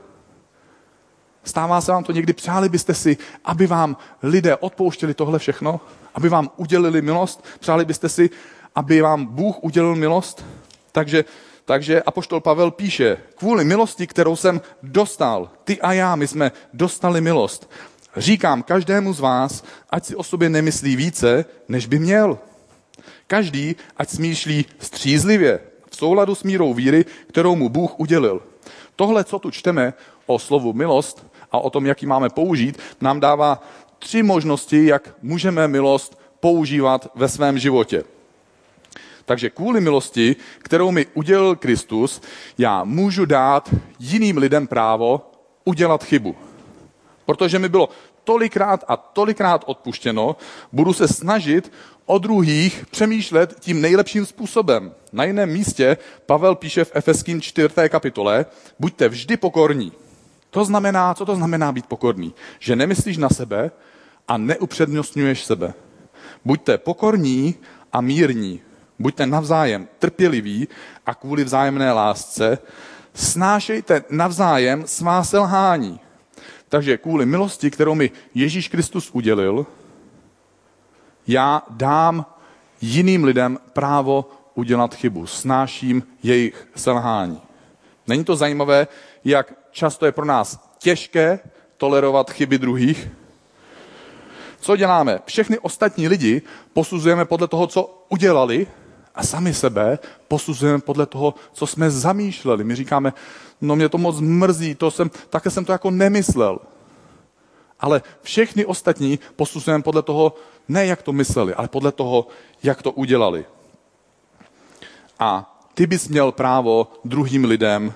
Stává 1.44 1.82
se 1.82 1.92
vám 1.92 2.04
to 2.04 2.12
někdy, 2.12 2.34
přáli 2.34 2.70
byste 2.70 2.94
si, 2.94 3.18
aby 3.46 3.68
vám 3.68 3.98
lidé 4.24 4.56
odpouštěli 4.56 5.14
tohle 5.14 5.40
všechno? 5.40 5.82
Aby 6.16 6.30
vám 6.30 6.50
udělili 6.58 7.02
milost? 7.02 7.46
Přáli 7.60 7.86
byste 7.86 8.10
si, 8.10 8.30
aby 8.76 9.02
vám 9.02 9.26
Bůh 9.26 9.64
udělil 9.64 9.96
milost? 9.96 10.46
Takže, 10.92 11.26
takže 11.66 12.04
Apoštol 12.04 12.40
Pavel 12.40 12.72
píše, 12.72 13.18
kvůli 13.36 13.66
milosti, 13.66 14.08
kterou 14.08 14.36
jsem 14.36 14.62
dostal, 14.84 15.50
ty 15.64 15.82
a 15.82 15.94
já, 15.94 16.16
my 16.16 16.28
jsme 16.28 16.52
dostali 16.74 17.22
milost. 17.22 17.70
Říkám 18.18 18.64
každému 18.64 19.14
z 19.14 19.20
vás, 19.20 19.64
ať 19.90 20.06
si 20.06 20.16
o 20.16 20.24
sobě 20.24 20.50
nemyslí 20.50 20.96
více, 20.96 21.46
než 21.68 21.86
by 21.86 22.00
měl. 22.00 22.40
Každý, 23.28 23.76
ať 23.98 24.10
smýšlí 24.10 24.66
střízlivě, 24.80 25.60
v 25.92 25.96
souladu 25.96 26.36
s 26.36 26.44
mírou 26.44 26.74
víry, 26.74 27.06
kterou 27.30 27.56
mu 27.56 27.70
Bůh 27.70 28.00
udělil. 28.00 28.42
Tohle, 29.00 29.24
co 29.24 29.40
tu 29.40 29.52
čteme 29.52 29.94
o 30.26 30.40
slovu 30.40 30.74
milost 30.74 31.26
a 31.52 31.60
o 31.60 31.70
tom, 31.70 31.86
jak 31.86 32.02
ji 32.02 32.08
máme 32.08 32.30
použít, 32.30 32.80
nám 33.02 33.20
dává 33.20 33.64
tři 34.00 34.24
možnosti, 34.24 34.86
jak 34.86 35.16
můžeme 35.22 35.68
milost 35.68 36.20
používat 36.40 37.12
ve 37.16 37.30
svém 37.30 37.60
životě. 37.60 38.04
Takže 39.26 39.50
kvůli 39.50 39.82
milosti, 39.82 40.36
kterou 40.60 40.92
mi 40.92 41.06
udělil 41.14 41.56
Kristus, 41.56 42.22
já 42.58 42.84
můžu 42.84 43.26
dát 43.26 43.70
jiným 44.00 44.38
lidem 44.38 44.68
právo 44.68 45.32
udělat 45.66 46.04
chybu. 46.04 46.36
Protože 47.26 47.60
mi 47.60 47.70
bylo 47.70 47.90
tolikrát 48.24 48.84
a 48.88 48.98
tolikrát 48.98 49.64
odpuštěno, 49.66 50.36
budu 50.72 50.94
se 50.94 51.08
snažit 51.08 51.72
o 52.10 52.18
druhých 52.18 52.86
přemýšlet 52.92 53.56
tím 53.60 53.82
nejlepším 53.82 54.26
způsobem. 54.26 54.92
Na 55.14 55.24
jiném 55.24 55.50
místě 55.50 55.98
Pavel 56.26 56.56
píše 56.56 56.86
v 56.86 56.92
Efeským 56.94 57.42
4. 57.42 57.70
kapitole, 57.90 58.46
buďte 58.80 59.10
vždy 59.10 59.38
pokorní. 59.38 59.92
To 60.50 60.66
znamená, 60.66 61.14
co 61.14 61.26
to 61.26 61.36
znamená 61.36 61.72
být 61.72 61.86
pokorný? 61.86 62.34
Že 62.60 62.76
nemyslíš 62.76 63.18
na 63.18 63.30
sebe 63.30 63.72
a 64.28 64.38
neupřednostňuješ 64.38 65.46
sebe. 65.46 65.74
Buďte 66.46 66.78
pokorní 66.78 67.56
a 67.94 68.02
mírní. 68.02 68.62
Buďte 69.00 69.26
navzájem 69.26 69.88
trpěliví 70.00 70.68
a 71.06 71.14
kvůli 71.14 71.44
vzájemné 71.44 71.92
lásce 71.92 72.58
snášejte 73.14 74.04
navzájem 74.10 74.84
svá 74.88 75.24
selhání. 75.24 76.00
Takže 76.70 76.98
kvůli 76.98 77.26
milosti, 77.26 77.72
kterou 77.72 77.96
mi 77.96 78.12
Ježíš 78.34 78.68
Kristus 78.68 79.10
udělil, 79.14 79.66
já 81.28 81.62
dám 81.70 82.26
jiným 82.82 83.24
lidem 83.24 83.60
právo 83.74 84.30
udělat 84.56 84.96
chybu. 84.96 85.28
Snáším 85.28 86.04
jejich 86.24 86.68
selhání. 86.76 87.42
Není 88.08 88.24
to 88.24 88.36
zajímavé, 88.36 88.88
jak 89.26 89.54
často 89.72 90.06
je 90.06 90.12
pro 90.12 90.26
nás 90.26 90.70
těžké 90.78 91.40
tolerovat 91.78 92.32
chyby 92.32 92.58
druhých? 92.58 93.10
Co 94.60 94.76
děláme? 94.76 95.20
Všechny 95.26 95.60
ostatní 95.60 96.08
lidi 96.08 96.42
posuzujeme 96.74 97.26
podle 97.26 97.48
toho, 97.48 97.68
co 97.68 98.06
udělali 98.10 98.68
a 99.16 99.24
sami 99.24 99.54
sebe 99.54 100.00
posuzujeme 100.28 100.80
podle 100.80 101.06
toho, 101.06 101.34
co 101.54 101.68
jsme 101.68 101.92
zamýšleli. 101.92 102.64
My 102.64 102.76
říkáme, 102.76 103.14
no 103.62 103.76
mě 103.76 103.90
to 103.90 103.98
moc 103.98 104.20
mrzí, 104.20 104.76
to 104.76 104.92
jsem, 104.92 105.12
také 105.30 105.50
jsem 105.50 105.66
to 105.66 105.72
jako 105.72 105.92
nemyslel. 105.92 106.60
Ale 107.80 108.02
všechny 108.22 108.66
ostatní 108.66 109.20
posuzujeme 109.36 109.84
podle 109.84 110.02
toho, 110.02 110.36
ne 110.68 110.86
jak 110.86 111.02
to 111.02 111.14
mysleli, 111.14 111.54
ale 111.54 111.68
podle 111.68 111.92
toho, 111.92 112.28
jak 112.64 112.82
to 112.82 112.92
udělali. 112.92 113.46
A 115.20 115.60
ty 115.74 115.88
bys 115.88 116.08
měl 116.08 116.32
právo 116.32 116.92
druhým 117.06 117.46
lidem 117.46 117.94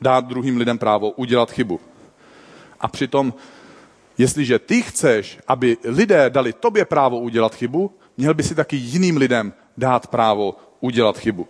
dát 0.00 0.24
druhým 0.24 0.56
lidem 0.56 0.78
právo 0.78 1.10
udělat 1.10 1.50
chybu. 1.50 1.80
A 2.80 2.88
přitom, 2.88 3.34
jestliže 4.18 4.58
ty 4.58 4.82
chceš, 4.82 5.38
aby 5.48 5.76
lidé 5.84 6.30
dali 6.30 6.52
tobě 6.52 6.84
právo 6.84 7.18
udělat 7.20 7.54
chybu, 7.54 7.94
měl 8.16 8.34
by 8.34 8.42
si 8.42 8.54
taky 8.54 8.76
jiným 8.76 9.16
lidem 9.16 9.52
dát 9.76 10.06
právo 10.06 10.56
udělat 10.80 11.18
chybu. 11.18 11.48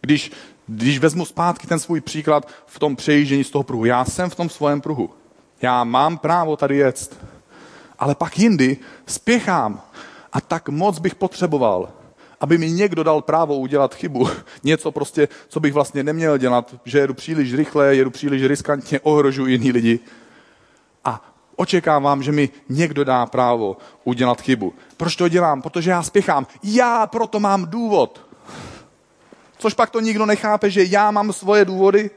Když, 0.00 0.32
když 0.66 0.98
vezmu 0.98 1.24
zpátky 1.24 1.66
ten 1.66 1.78
svůj 1.78 2.00
příklad 2.00 2.48
v 2.66 2.78
tom 2.78 2.96
přejíždění 2.96 3.44
z 3.44 3.50
toho 3.50 3.62
pruhu, 3.62 3.84
já 3.84 4.04
jsem 4.04 4.30
v 4.30 4.34
tom 4.34 4.48
svém 4.48 4.80
pruhu. 4.80 5.10
Já 5.62 5.84
mám 5.84 6.18
právo 6.18 6.56
tady 6.56 6.76
jet, 6.76 7.16
ale 7.98 8.14
pak 8.14 8.38
jindy 8.38 8.76
spěchám 9.06 9.80
a 10.32 10.40
tak 10.40 10.68
moc 10.68 10.98
bych 10.98 11.14
potřeboval, 11.14 11.88
aby 12.40 12.58
mi 12.58 12.70
někdo 12.70 13.02
dal 13.02 13.22
právo 13.22 13.56
udělat 13.56 13.94
chybu. 13.94 14.28
Něco 14.64 14.92
prostě, 14.92 15.28
co 15.48 15.60
bych 15.60 15.72
vlastně 15.72 16.02
neměl 16.02 16.38
dělat, 16.38 16.74
že 16.84 16.98
jedu 16.98 17.14
příliš 17.14 17.54
rychle, 17.54 17.96
jedu 17.96 18.10
příliš 18.10 18.44
riskantně, 18.44 19.00
ohrožuji 19.00 19.52
jiný 19.52 19.72
lidi. 19.72 20.00
A 21.04 21.32
očekávám, 21.56 22.22
že 22.22 22.32
mi 22.32 22.48
někdo 22.68 23.04
dá 23.04 23.26
právo 23.26 23.76
udělat 24.04 24.40
chybu. 24.40 24.74
Proč 24.96 25.16
to 25.16 25.28
dělám? 25.28 25.62
Protože 25.62 25.90
já 25.90 26.02
spěchám. 26.02 26.46
Já 26.62 27.06
proto 27.06 27.40
mám 27.40 27.66
důvod. 27.66 28.26
Což 29.58 29.74
pak 29.74 29.90
to 29.90 30.00
nikdo 30.00 30.26
nechápe, 30.26 30.70
že 30.70 30.84
já 30.84 31.10
mám 31.10 31.32
svoje 31.32 31.64
důvody. 31.64 32.10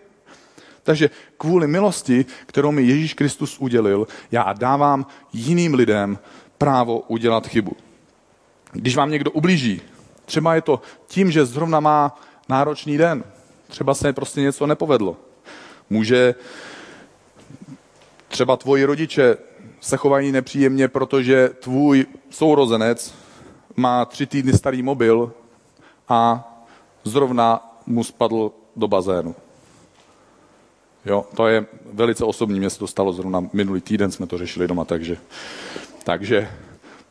Takže 0.84 1.10
kvůli 1.38 1.68
milosti, 1.68 2.26
kterou 2.46 2.72
mi 2.72 2.84
Ježíš 2.84 3.14
Kristus 3.14 3.58
udělil, 3.60 4.08
já 4.32 4.54
dávám 4.54 5.06
jiným 5.34 5.74
lidem 5.74 6.20
právo 6.58 7.00
udělat 7.00 7.48
chybu. 7.48 7.72
Když 8.72 8.96
vám 8.96 9.12
někdo 9.12 9.32
ublíží, 9.32 9.82
třeba 10.26 10.56
je 10.56 10.62
to 10.62 10.82
tím, 11.08 11.32
že 11.32 11.46
zrovna 11.46 11.80
má 11.80 12.20
náročný 12.50 12.98
den, 12.98 13.24
třeba 13.68 13.94
se 13.94 14.14
prostě 14.14 14.42
něco 14.42 14.68
nepovedlo. 14.68 15.18
Může 15.90 16.36
třeba 18.28 18.58
tvoji 18.58 18.86
rodiče 18.86 19.38
se 19.82 19.98
chovají 19.98 20.32
nepříjemně, 20.32 20.88
protože 20.88 21.50
tvůj 21.50 22.06
sourozenec 22.30 23.16
má 23.76 24.06
tři 24.06 24.26
týdny 24.26 24.54
starý 24.54 24.84
mobil 24.84 25.34
a 26.10 26.50
zrovna 27.04 27.78
mu 27.86 28.04
spadl 28.04 28.52
do 28.76 28.88
bazénu. 28.88 29.36
Jo, 31.06 31.26
to 31.36 31.48
je 31.48 31.66
velice 31.94 32.26
osobní, 32.26 32.60
mě 32.60 32.70
se 32.70 32.80
to 32.80 32.88
stalo 32.88 33.14
zrovna 33.14 33.44
minulý 33.54 33.82
týden, 33.82 34.12
jsme 34.12 34.28
to 34.28 34.38
řešili 34.38 34.68
doma, 34.68 34.86
takže, 34.86 35.18
takže 36.04 36.50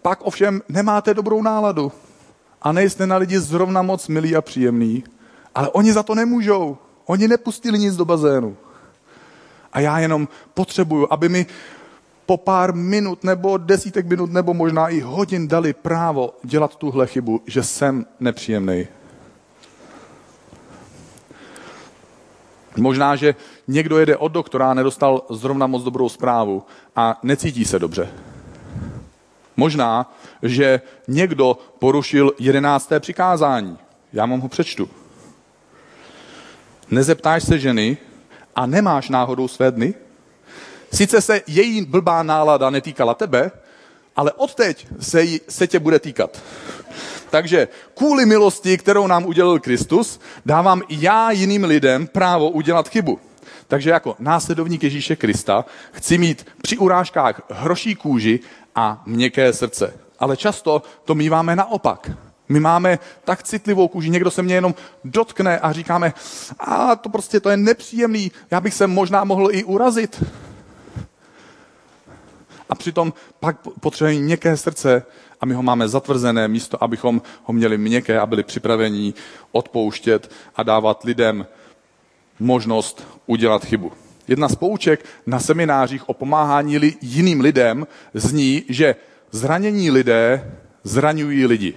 pak 0.02 0.22
ovšem 0.22 0.62
nemáte 0.68 1.14
dobrou 1.14 1.42
náladu 1.42 1.92
a 2.62 2.72
nejste 2.72 3.06
na 3.06 3.16
lidi 3.16 3.38
zrovna 3.38 3.82
moc 3.82 4.08
milí 4.08 4.36
a 4.36 4.40
příjemný, 4.40 5.04
ale 5.54 5.68
oni 5.68 5.92
za 5.92 6.02
to 6.02 6.14
nemůžou. 6.14 6.78
Oni 7.06 7.28
nepustili 7.28 7.78
nic 7.78 7.96
do 7.96 8.04
bazénu. 8.04 8.56
A 9.72 9.80
já 9.80 9.98
jenom 9.98 10.28
potřebuju, 10.54 11.06
aby 11.10 11.28
mi 11.28 11.46
po 12.26 12.36
pár 12.36 12.74
minut 12.74 13.24
nebo 13.24 13.56
desítek 13.56 14.06
minut 14.06 14.32
nebo 14.32 14.54
možná 14.54 14.88
i 14.88 15.00
hodin 15.00 15.48
dali 15.48 15.72
právo 15.72 16.34
dělat 16.42 16.76
tuhle 16.76 17.06
chybu, 17.06 17.42
že 17.46 17.62
jsem 17.62 18.06
nepříjemný. 18.20 18.88
Možná, 22.76 23.16
že 23.16 23.34
někdo 23.68 23.98
jede 23.98 24.16
od 24.16 24.32
doktora 24.32 24.70
a 24.70 24.74
nedostal 24.74 25.22
zrovna 25.30 25.66
moc 25.66 25.82
dobrou 25.82 26.08
zprávu 26.08 26.62
a 26.96 27.18
necítí 27.22 27.64
se 27.64 27.78
dobře. 27.78 28.08
Možná, 29.56 30.14
že 30.42 30.80
někdo 31.08 31.58
porušil 31.78 32.32
jedenácté 32.38 33.00
přikázání. 33.00 33.78
Já 34.12 34.26
vám 34.26 34.40
ho 34.40 34.48
přečtu. 34.48 34.88
Nezeptáš 36.90 37.42
se 37.42 37.58
ženy 37.58 37.96
a 38.56 38.66
nemáš 38.66 39.08
náhodou 39.08 39.48
své 39.48 39.70
dny? 39.70 39.94
Sice 40.92 41.20
se 41.20 41.40
její 41.46 41.86
blbá 41.86 42.22
nálada 42.22 42.70
netýkala 42.70 43.14
tebe, 43.14 43.50
ale 44.16 44.32
odteď 44.32 44.86
se, 45.00 45.22
jí, 45.22 45.40
se 45.48 45.66
tě 45.66 45.78
bude 45.78 45.98
týkat. 45.98 46.42
Takže 47.32 47.68
kvůli 47.94 48.26
milosti, 48.26 48.78
kterou 48.78 49.06
nám 49.06 49.26
udělil 49.26 49.58
Kristus, 49.60 50.20
dávám 50.46 50.82
i 50.88 50.96
já 51.00 51.30
jiným 51.30 51.64
lidem 51.64 52.06
právo 52.06 52.50
udělat 52.50 52.88
chybu. 52.88 53.20
Takže 53.68 53.90
jako 53.90 54.16
následovník 54.18 54.82
Ježíše 54.82 55.16
Krista 55.16 55.64
chci 55.92 56.18
mít 56.18 56.46
při 56.62 56.78
urážkách 56.78 57.42
hroší 57.50 57.94
kůži 57.94 58.40
a 58.74 59.02
měkké 59.06 59.52
srdce. 59.52 59.94
Ale 60.18 60.36
často 60.36 60.82
to 61.04 61.14
míváme 61.14 61.56
naopak. 61.56 62.10
My 62.48 62.60
máme 62.60 62.98
tak 63.24 63.42
citlivou 63.42 63.88
kůži, 63.88 64.10
někdo 64.10 64.30
se 64.30 64.42
mě 64.42 64.54
jenom 64.54 64.74
dotkne 65.04 65.58
a 65.58 65.72
říkáme, 65.72 66.12
a 66.58 66.96
to 66.96 67.08
prostě 67.08 67.40
to 67.40 67.50
je 67.50 67.56
nepříjemný, 67.56 68.32
já 68.50 68.60
bych 68.60 68.74
se 68.74 68.86
možná 68.86 69.24
mohl 69.24 69.48
i 69.52 69.64
urazit. 69.64 70.24
A 72.68 72.74
přitom 72.74 73.12
pak 73.40 73.56
potřebujeme 73.80 74.20
měkké 74.20 74.56
srdce 74.56 75.02
a 75.42 75.46
my 75.46 75.54
ho 75.54 75.62
máme 75.62 75.88
zatvrzené 75.88 76.48
místo, 76.48 76.84
abychom 76.84 77.22
ho 77.44 77.52
měli 77.52 77.78
měkké 77.78 78.20
a 78.20 78.26
byli 78.26 78.42
připraveni 78.42 79.14
odpouštět 79.52 80.30
a 80.56 80.62
dávat 80.62 81.04
lidem 81.04 81.46
možnost 82.40 83.06
udělat 83.26 83.64
chybu. 83.64 83.92
Jedna 84.28 84.48
z 84.48 84.54
pouček 84.54 85.04
na 85.26 85.40
seminářích 85.40 86.08
o 86.08 86.14
pomáhání 86.14 86.78
li, 86.78 86.94
jiným 87.00 87.40
lidem 87.40 87.86
zní, 88.14 88.62
že 88.68 88.96
zranění 89.30 89.90
lidé 89.90 90.52
zraňují 90.84 91.46
lidi. 91.46 91.74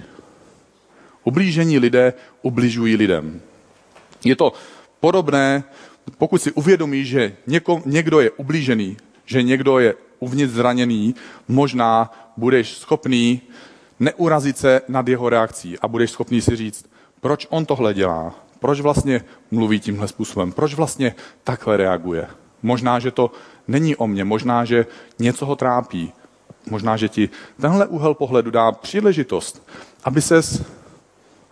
Ublížení 1.23 1.79
lidé 1.79 2.13
ubližují 2.41 2.95
lidem. 2.95 3.41
Je 4.25 4.35
to 4.35 4.53
podobné, 4.99 5.63
pokud 6.17 6.41
si 6.41 6.51
uvědomí, 6.51 7.05
že 7.05 7.35
někdo 7.85 8.19
je 8.19 8.31
ublížený, 8.31 8.97
že 9.25 9.43
někdo 9.43 9.79
je 9.79 9.93
uvnitř 10.19 10.53
zraněný, 10.53 11.15
možná 11.47 12.11
budeš 12.37 12.77
schopný 12.77 13.41
neurazit 13.99 14.57
se 14.57 14.81
nad 14.87 15.07
jeho 15.07 15.29
reakcí 15.29 15.79
a 15.79 15.87
budeš 15.87 16.11
schopný 16.11 16.41
si 16.41 16.55
říct, 16.55 16.85
proč 17.21 17.47
on 17.49 17.65
tohle 17.65 17.93
dělá, 17.93 18.35
proč 18.59 18.81
vlastně 18.81 19.21
mluví 19.51 19.79
tímhle 19.79 20.07
způsobem, 20.07 20.51
proč 20.51 20.73
vlastně 20.73 21.15
takhle 21.43 21.77
reaguje. 21.77 22.27
Možná, 22.63 22.99
že 22.99 23.11
to 23.11 23.31
není 23.67 23.95
o 23.95 24.07
mně, 24.07 24.23
možná, 24.23 24.65
že 24.65 24.85
něco 25.19 25.45
ho 25.45 25.55
trápí, 25.55 26.13
možná, 26.69 26.97
že 26.97 27.09
ti 27.09 27.29
tenhle 27.61 27.87
úhel 27.87 28.13
pohledu 28.13 28.51
dá 28.51 28.71
příležitost, 28.71 29.67
aby 30.03 30.21
ses 30.21 30.63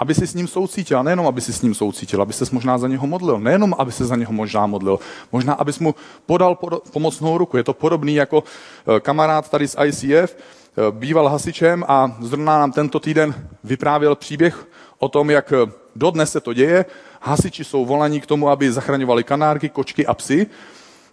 aby 0.04 0.16
si 0.16 0.28
s 0.28 0.36
ním 0.36 0.48
soucítil, 0.48 1.04
nejenom, 1.04 1.28
aby 1.28 1.42
si 1.42 1.54
s 1.54 1.62
ním 1.62 1.72
soucítil, 1.72 2.22
aby 2.22 2.34
se 2.34 2.46
možná 2.52 2.78
za 2.78 2.88
něho 2.88 3.08
modlil, 3.08 3.39
nejenom, 3.39 3.72
aby 3.78 3.92
se 3.92 4.06
za 4.06 4.16
něho 4.16 4.34
možná 4.36 4.68
modlil, 4.68 5.00
možná, 5.32 5.54
abys 5.54 5.80
mu 5.80 5.96
podal 6.26 6.60
pomocnou 6.92 7.38
ruku. 7.38 7.58
Je 7.58 7.63
to 7.63 7.74
podobný 7.74 8.16
jako 8.16 8.44
eh, 8.44 9.00
kamarád 9.00 9.50
tady 9.50 9.68
z 9.68 9.76
ICF, 9.86 10.36
eh, 10.36 10.92
býval 10.92 11.32
hasičem 11.32 11.86
a 11.88 12.18
zrovna 12.20 12.60
nám 12.60 12.72
tento 12.72 13.00
týden 13.00 13.32
vyprávěl 13.63 14.16
příběh 14.16 14.68
o 15.00 15.08
tom, 15.08 15.32
jak 15.32 15.54
eh, 15.56 15.72
dodnes 15.96 16.32
se 16.32 16.39
to 16.44 16.54
děje. 16.54 16.86
Hasiči 17.22 17.63
jsou 17.63 17.86
volaní 17.86 18.20
k 18.22 18.28
tomu, 18.28 18.50
aby 18.50 18.72
zachraňovali 18.72 19.24
kanárky, 19.24 19.70
kočky 19.70 20.04
a 20.06 20.13
psy. 20.13 20.48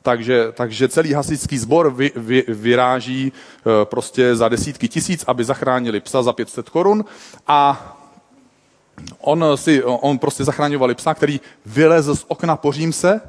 Takže, 0.02 0.52
takže 0.52 0.88
celý 0.88 1.12
hasičský 1.12 1.58
sbor 1.58 1.94
vy, 1.94 2.10
vy, 2.16 2.44
vyráží 2.48 3.32
prostě 3.84 4.36
za 4.36 4.48
desítky 4.48 4.88
tisíc, 4.88 5.24
aby 5.26 5.44
zachránili 5.44 6.00
psa 6.00 6.22
za 6.22 6.32
500 6.32 6.68
korun 6.68 7.04
a 7.46 7.99
on, 9.20 9.44
si, 9.54 9.84
on 9.84 10.18
prostě 10.18 10.44
zachraňovali 10.44 10.94
psa, 10.94 11.14
který 11.14 11.40
vylezl 11.66 12.16
z 12.16 12.24
okna 12.28 12.56
po 12.56 12.72
římse 12.72 13.20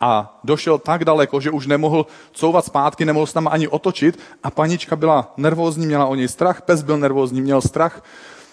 a 0.00 0.40
došel 0.44 0.78
tak 0.78 1.04
daleko, 1.04 1.40
že 1.40 1.50
už 1.50 1.66
nemohl 1.66 2.06
couvat 2.32 2.64
zpátky, 2.64 3.04
nemohl 3.04 3.26
se 3.26 3.34
tam 3.34 3.48
ani 3.48 3.68
otočit 3.68 4.18
a 4.42 4.50
panička 4.50 4.96
byla 4.96 5.32
nervózní, 5.36 5.86
měla 5.86 6.06
o 6.06 6.14
něj 6.14 6.28
strach, 6.28 6.62
pes 6.62 6.82
byl 6.82 6.98
nervózní, 6.98 7.40
měl 7.40 7.60
strach, 7.60 8.02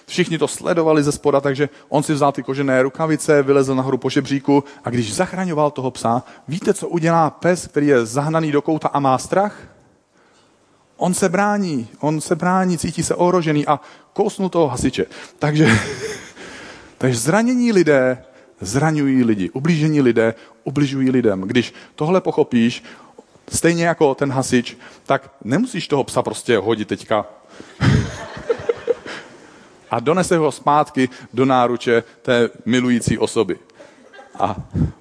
všichni 0.05 0.37
to 0.37 0.47
sledovali 0.47 1.03
ze 1.03 1.11
spoda, 1.11 1.41
takže 1.41 1.69
on 1.89 2.03
si 2.03 2.13
vzal 2.13 2.31
ty 2.31 2.43
kožené 2.43 2.83
rukavice, 2.83 3.43
vylezl 3.43 3.75
nahoru 3.75 3.97
po 3.97 4.09
žebříku 4.09 4.63
a 4.83 4.89
když 4.89 5.15
zachraňoval 5.15 5.71
toho 5.71 5.91
psa, 5.91 6.23
víte, 6.47 6.73
co 6.73 6.87
udělá 6.87 7.29
pes, 7.29 7.67
který 7.67 7.87
je 7.87 8.05
zahnaný 8.05 8.51
do 8.51 8.61
kouta 8.61 8.87
a 8.87 8.99
má 8.99 9.17
strach? 9.17 9.57
On 10.97 11.13
se 11.13 11.29
brání, 11.29 11.87
on 11.99 12.21
se 12.21 12.35
brání, 12.35 12.77
cítí 12.77 13.03
se 13.03 13.15
ohrožený 13.15 13.67
a 13.67 13.79
kousnul 14.13 14.49
toho 14.49 14.67
hasiče. 14.67 15.05
Takže 15.39 15.67
Takže 17.03 17.19
zranění 17.19 17.71
lidé 17.71 18.23
zraňují 18.61 19.23
lidi, 19.23 19.49
ublížení 19.49 20.01
lidé 20.01 20.33
ubližují 20.63 21.11
lidem. 21.11 21.41
Když 21.41 21.73
tohle 21.95 22.21
pochopíš, 22.21 22.83
stejně 23.49 23.85
jako 23.85 24.15
ten 24.15 24.31
hasič, 24.31 24.77
tak 25.05 25.31
nemusíš 25.43 25.87
toho 25.87 26.03
psa 26.03 26.21
prostě 26.21 26.57
hodit 26.57 26.87
teďka 26.87 27.25
a 29.91 29.99
donese 29.99 30.37
ho 30.37 30.51
zpátky 30.51 31.09
do 31.33 31.45
náruče 31.45 32.03
té 32.21 32.49
milující 32.65 33.17
osoby. 33.17 33.59
A 34.39 34.55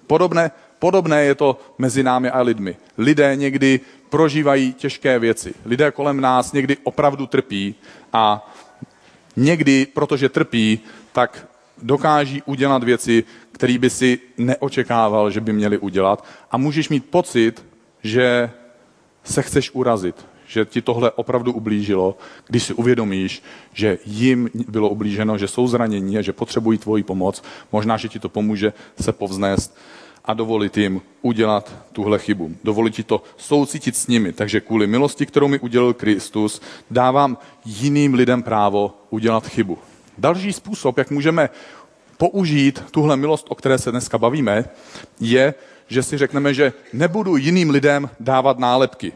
podobné, 0.06 0.50
podobné 0.78 1.24
je 1.24 1.34
to 1.34 1.60
mezi 1.78 2.02
námi 2.02 2.30
a 2.30 2.40
lidmi. 2.40 2.76
Lidé 2.98 3.36
někdy 3.36 3.80
prožívají 4.10 4.72
těžké 4.72 5.18
věci. 5.18 5.54
Lidé 5.64 5.90
kolem 5.90 6.20
nás 6.20 6.52
někdy 6.52 6.76
opravdu 6.82 7.26
trpí 7.26 7.74
a 8.12 8.52
někdy, 9.36 9.86
protože 9.86 10.28
trpí, 10.28 10.80
tak 11.12 11.51
dokáží 11.82 12.42
udělat 12.46 12.84
věci, 12.84 13.24
které 13.52 13.78
by 13.78 13.90
si 13.90 14.18
neočekával, 14.38 15.30
že 15.30 15.40
by 15.40 15.52
měli 15.52 15.78
udělat 15.78 16.24
a 16.50 16.56
můžeš 16.56 16.88
mít 16.88 17.04
pocit, 17.04 17.64
že 18.02 18.50
se 19.24 19.42
chceš 19.42 19.70
urazit, 19.74 20.26
že 20.46 20.64
ti 20.64 20.82
tohle 20.82 21.10
opravdu 21.10 21.52
ublížilo, 21.52 22.16
když 22.48 22.62
si 22.62 22.74
uvědomíš, 22.74 23.42
že 23.72 23.98
jim 24.04 24.50
bylo 24.68 24.88
ublíženo, 24.88 25.38
že 25.38 25.48
jsou 25.48 25.66
zranění 25.66 26.18
a 26.18 26.22
že 26.22 26.32
potřebují 26.32 26.78
tvoji 26.78 27.02
pomoc. 27.02 27.42
Možná, 27.72 27.96
že 27.96 28.08
ti 28.08 28.18
to 28.18 28.28
pomůže 28.28 28.72
se 29.00 29.12
povznést 29.12 29.78
a 30.24 30.34
dovolit 30.34 30.76
jim 30.76 31.00
udělat 31.22 31.72
tuhle 31.92 32.18
chybu. 32.18 32.50
Dovolit 32.64 32.94
ti 32.94 33.02
to 33.02 33.22
soucítit 33.36 33.96
s 33.96 34.06
nimi. 34.06 34.32
Takže 34.32 34.60
kvůli 34.60 34.86
milosti, 34.86 35.26
kterou 35.26 35.48
mi 35.48 35.58
udělal 35.58 35.94
Kristus, 35.94 36.60
dávám 36.90 37.38
jiným 37.64 38.14
lidem 38.14 38.42
právo 38.42 38.94
udělat 39.10 39.46
chybu. 39.46 39.78
Další 40.18 40.52
způsob, 40.52 40.98
jak 40.98 41.10
můžeme 41.10 41.50
použít 42.16 42.84
tuhle 42.90 43.16
milost, 43.16 43.46
o 43.48 43.54
které 43.54 43.78
se 43.78 43.90
dneska 43.90 44.18
bavíme, 44.18 44.64
je, 45.20 45.54
že 45.88 46.02
si 46.02 46.18
řekneme, 46.18 46.54
že 46.54 46.72
nebudu 46.92 47.36
jiným 47.36 47.70
lidem 47.70 48.10
dávat 48.20 48.58
nálepky. 48.58 49.12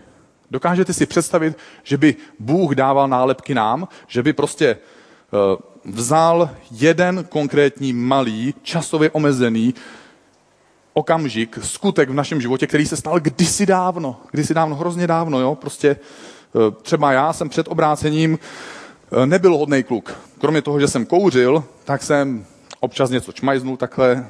Dokážete 0.50 0.92
si 0.92 1.06
představit, 1.06 1.58
že 1.82 1.96
by 1.96 2.14
Bůh 2.38 2.74
dával 2.74 3.08
nálepky 3.08 3.54
nám, 3.54 3.88
že 4.06 4.22
by 4.22 4.32
prostě 4.32 4.66
eh, 4.66 5.56
vzal 5.84 6.50
jeden 6.70 7.24
konkrétní 7.28 7.92
malý, 7.92 8.54
časově 8.62 9.10
omezený 9.10 9.74
okamžik, 10.92 11.58
skutek 11.62 12.10
v 12.10 12.14
našem 12.14 12.40
životě, 12.40 12.66
který 12.66 12.86
se 12.86 12.96
stal 12.96 13.20
kdysi 13.20 13.66
dávno, 13.66 14.20
kdysi 14.30 14.54
dávno, 14.54 14.76
hrozně 14.76 15.06
dávno, 15.06 15.40
jo, 15.40 15.54
prostě 15.54 15.88
eh, 15.88 16.70
třeba 16.82 17.12
já 17.12 17.32
jsem 17.32 17.48
před 17.48 17.68
obrácením 17.68 18.38
nebyl 19.24 19.56
hodný 19.56 19.82
kluk. 19.82 20.14
Kromě 20.38 20.62
toho, 20.62 20.80
že 20.80 20.88
jsem 20.88 21.06
kouřil, 21.06 21.64
tak 21.84 22.02
jsem 22.02 22.46
občas 22.80 23.10
něco 23.10 23.32
čmajznul 23.32 23.76
takhle, 23.76 24.26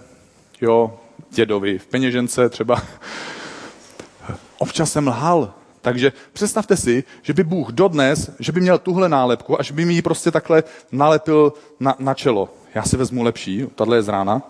jo, 0.61 1.01
dědovi 1.31 1.79
v 1.79 1.87
peněžence 1.87 2.49
třeba. 2.49 2.83
Občas 4.59 4.93
jsem 4.93 5.09
lhal, 5.09 5.55
takže 5.81 6.13
představte 6.33 6.77
si, 6.77 7.05
že 7.23 7.33
by 7.33 7.45
Bůh 7.45 7.69
dodnes, 7.69 8.31
že 8.39 8.53
by 8.53 8.61
měl 8.61 8.79
tuhle 8.79 9.09
nálepku 9.09 9.61
a 9.61 9.63
že 9.63 9.73
by 9.73 9.85
mi 9.85 9.95
ji 9.95 10.03
prostě 10.03 10.31
takhle 10.31 10.65
nalepil 10.93 11.53
na, 11.81 11.95
na 11.99 12.15
čelo. 12.15 12.49
Já 12.75 12.83
si 12.83 12.97
vezmu 12.97 13.23
lepší, 13.23 13.67
tahle 13.75 13.97
je 13.97 14.03
z 14.03 14.09
rána, 14.09 14.43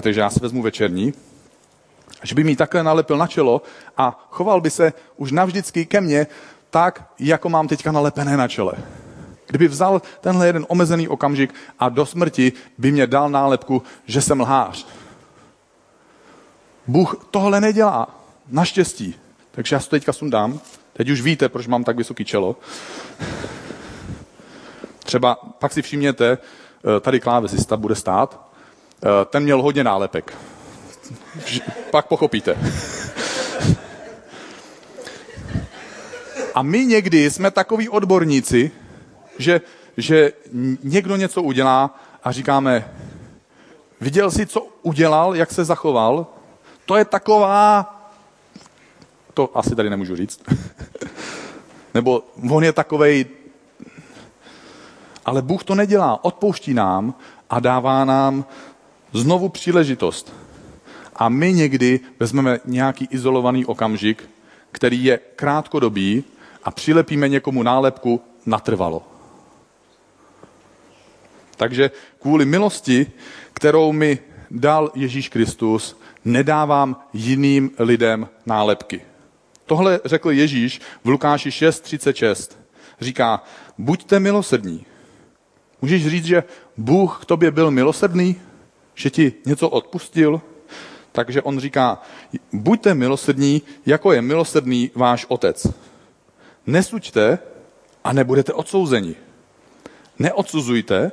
takže 0.00 0.20
já 0.20 0.30
si 0.30 0.40
vezmu 0.40 0.62
večerní. 0.62 1.14
Že 2.22 2.34
by 2.34 2.44
mi 2.44 2.56
takhle 2.56 2.82
nalepil 2.82 3.18
na 3.18 3.26
čelo 3.26 3.62
a 3.96 4.26
choval 4.30 4.60
by 4.60 4.70
se 4.70 4.92
už 5.16 5.32
navždycky 5.32 5.86
ke 5.86 6.00
mně 6.00 6.26
tak, 6.70 7.12
jako 7.18 7.48
mám 7.48 7.68
teďka 7.68 7.92
nalepené 7.92 8.36
na 8.36 8.48
čele. 8.48 8.72
Kdyby 9.46 9.68
vzal 9.68 10.02
tenhle 10.20 10.46
jeden 10.46 10.66
omezený 10.68 11.08
okamžik 11.08 11.54
a 11.78 11.88
do 11.88 12.06
smrti 12.06 12.52
by 12.78 12.92
mě 12.92 13.06
dal 13.06 13.30
nálepku, 13.30 13.82
že 14.06 14.20
jsem 14.20 14.40
lhář. 14.40 14.86
Bůh 16.86 17.26
tohle 17.30 17.60
nedělá. 17.60 18.08
Naštěstí. 18.48 19.14
Takže 19.50 19.76
já 19.76 19.80
to 19.80 19.86
teďka 19.86 20.12
sundám. 20.12 20.60
Teď 20.92 21.10
už 21.10 21.20
víte, 21.20 21.48
proč 21.48 21.66
mám 21.66 21.84
tak 21.84 21.96
vysoký 21.96 22.24
čelo. 22.24 22.56
Třeba 24.98 25.34
pak 25.34 25.72
si 25.72 25.82
všimněte, 25.82 26.38
eh, 26.96 27.00
tady 27.00 27.20
klávesista 27.20 27.76
bude 27.76 27.94
stát. 27.94 28.48
Eh, 29.02 29.24
ten 29.24 29.42
měl 29.42 29.62
hodně 29.62 29.84
nálepek. 29.84 30.36
Pak 31.90 32.06
pochopíte. 32.06 32.56
A 36.54 36.62
my 36.62 36.86
někdy 36.86 37.30
jsme 37.30 37.50
takový 37.50 37.88
odborníci, 37.88 38.70
že, 39.38 39.60
že 39.96 40.32
někdo 40.82 41.16
něco 41.16 41.42
udělá 41.42 42.00
a 42.24 42.32
říkáme, 42.32 42.90
viděl 44.00 44.30
jsi, 44.30 44.46
co 44.46 44.68
udělal, 44.82 45.36
jak 45.36 45.50
se 45.50 45.64
zachoval? 45.64 46.26
To 46.86 46.96
je 46.96 47.04
taková 47.04 47.92
to 49.36 49.50
asi 49.54 49.76
tady 49.76 49.90
nemůžu 49.90 50.16
říct. 50.16 50.40
Nebo 51.94 52.22
on 52.50 52.64
je 52.64 52.72
takovej... 52.72 53.26
Ale 55.24 55.42
Bůh 55.42 55.64
to 55.64 55.74
nedělá. 55.74 56.24
Odpouští 56.24 56.74
nám 56.74 57.14
a 57.50 57.60
dává 57.60 58.04
nám 58.04 58.44
znovu 59.12 59.48
příležitost. 59.48 60.32
A 61.16 61.28
my 61.28 61.52
někdy 61.52 62.00
vezmeme 62.20 62.60
nějaký 62.64 63.08
izolovaný 63.10 63.66
okamžik, 63.66 64.30
který 64.72 65.04
je 65.04 65.18
krátkodobý 65.36 66.24
a 66.64 66.70
přilepíme 66.70 67.28
někomu 67.28 67.62
nálepku 67.62 68.20
natrvalo. 68.46 69.02
Takže 71.56 71.90
kvůli 72.18 72.44
milosti, 72.44 73.06
kterou 73.52 73.92
mi 73.92 74.18
dal 74.50 74.90
Ježíš 74.94 75.28
Kristus, 75.28 76.00
nedávám 76.24 77.02
jiným 77.12 77.70
lidem 77.78 78.28
nálepky. 78.46 79.00
Tohle 79.66 80.00
řekl 80.04 80.30
Ježíš 80.30 80.80
v 81.04 81.08
Lukáši 81.08 81.50
6.36. 81.50 82.56
Říká, 83.00 83.42
buďte 83.78 84.20
milosrdní. 84.20 84.86
Můžeš 85.82 86.06
říct, 86.06 86.24
že 86.24 86.44
Bůh 86.76 87.18
k 87.22 87.24
tobě 87.24 87.50
byl 87.50 87.70
milosrdný? 87.70 88.36
Že 88.94 89.10
ti 89.10 89.32
něco 89.46 89.68
odpustil? 89.68 90.40
Takže 91.12 91.42
on 91.42 91.58
říká, 91.58 92.02
buďte 92.52 92.94
milosrdní, 92.94 93.62
jako 93.86 94.12
je 94.12 94.22
milosrdný 94.22 94.90
váš 94.94 95.26
otec. 95.28 95.66
Nesuďte 96.66 97.38
a 98.04 98.12
nebudete 98.12 98.52
odsouzeni. 98.52 99.14
Neodsuzujte 100.18 101.12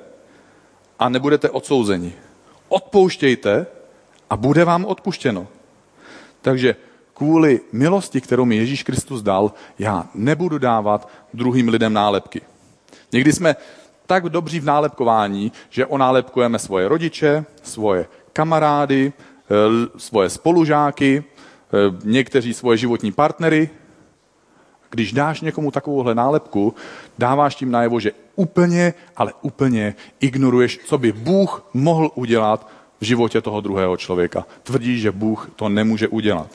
a 1.00 1.10
nebudete 1.10 1.50
odsouzeni. 1.50 2.14
Odpouštějte 2.70 3.66
a 4.30 4.38
bude 4.38 4.66
vám 4.66 4.86
odpuštěno. 4.86 5.48
Takže 6.42 6.76
kvůli 7.14 7.62
milosti, 7.72 8.22
kterou 8.22 8.46
mi 8.46 8.56
Ježíš 8.56 8.84
Kristus 8.84 9.22
dal, 9.22 9.54
já 9.80 10.08
nebudu 10.16 10.58
dávat 10.58 11.10
druhým 11.34 11.70
lidem 11.70 11.94
nálepky. 11.94 12.42
Někdy 13.12 13.34
jsme 13.34 13.56
tak 14.06 14.30
dobří 14.30 14.60
v 14.60 14.66
nálepkování, 14.66 15.52
že 15.70 15.86
onálepkujeme 15.86 16.60
svoje 16.60 16.88
rodiče, 16.88 17.46
svoje 17.64 18.06
kamarády, 18.34 19.14
eh, 19.16 19.54
svoje 19.98 20.30
spolužáky, 20.30 21.24
eh, 21.24 21.78
někteří 22.04 22.54
svoje 22.54 22.78
životní 22.78 23.12
partnery. 23.12 23.70
Když 24.94 25.14
dáš 25.14 25.42
někomu 25.42 25.72
takovouhle 25.72 26.16
nálepku, 26.16 26.76
dáváš 27.18 27.56
tím 27.56 27.72
najevo, 27.72 28.00
že 28.00 28.12
úplně, 28.36 28.94
ale 29.16 29.34
úplně 29.42 29.96
ignoruješ, 30.20 30.80
co 30.86 30.98
by 30.98 31.12
Bůh 31.12 31.66
mohl 31.74 32.12
udělat 32.16 32.70
v 33.02 33.06
životě 33.06 33.42
toho 33.42 33.62
druhého 33.62 33.98
člověka. 33.98 34.46
Tvrdíš, 34.64 35.02
že 35.02 35.12
Bůh 35.12 35.50
to 35.56 35.70
nemůže 35.70 36.08
udělat. 36.08 36.48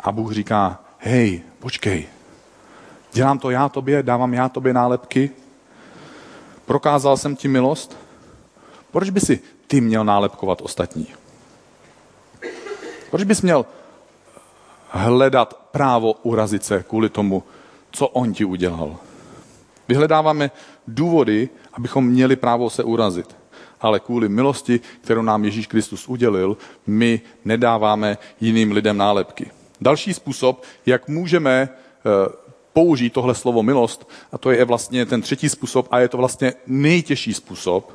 A 0.00 0.12
Bůh 0.12 0.32
říká, 0.32 0.78
hej, 0.98 1.42
počkej, 1.58 2.06
dělám 3.12 3.38
to 3.38 3.50
já 3.50 3.68
tobě, 3.68 4.02
dávám 4.02 4.34
já 4.34 4.48
tobě 4.48 4.72
nálepky, 4.72 5.30
prokázal 6.66 7.16
jsem 7.16 7.36
ti 7.36 7.48
milost, 7.48 7.96
proč 8.90 9.10
by 9.10 9.20
si 9.20 9.40
ty 9.66 9.80
měl 9.80 10.04
nálepkovat 10.04 10.62
ostatní? 10.62 11.06
Proč 13.10 13.24
bys 13.24 13.42
měl 13.42 13.66
hledat 14.90 15.68
právo 15.70 16.12
urazit 16.22 16.64
se 16.64 16.84
kvůli 16.88 17.08
tomu, 17.08 17.42
co 17.90 18.08
on 18.08 18.32
ti 18.32 18.44
udělal? 18.44 18.96
Vyhledáváme 19.88 20.50
důvody, 20.88 21.48
abychom 21.72 22.06
měli 22.06 22.36
právo 22.36 22.70
se 22.70 22.84
urazit. 22.84 23.36
Ale 23.80 24.00
kvůli 24.00 24.28
milosti, 24.28 24.80
kterou 25.00 25.22
nám 25.22 25.44
Ježíš 25.44 25.66
Kristus 25.66 26.08
udělil, 26.08 26.56
my 26.86 27.20
nedáváme 27.44 28.18
jiným 28.40 28.72
lidem 28.72 28.96
nálepky. 28.96 29.50
Další 29.80 30.14
způsob, 30.14 30.62
jak 30.86 31.08
můžeme 31.08 31.68
eh, 31.68 32.32
použít 32.72 33.12
tohle 33.12 33.34
slovo 33.34 33.62
milost, 33.62 34.08
a 34.32 34.38
to 34.38 34.50
je 34.50 34.64
vlastně 34.64 35.06
ten 35.06 35.22
třetí 35.22 35.48
způsob, 35.48 35.88
a 35.90 35.98
je 35.98 36.08
to 36.08 36.16
vlastně 36.16 36.52
nejtěžší 36.66 37.34
způsob, 37.34 37.92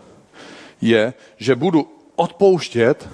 je, 0.82 1.14
že 1.38 1.56
budu 1.56 1.88
odpouštět, 2.16 3.10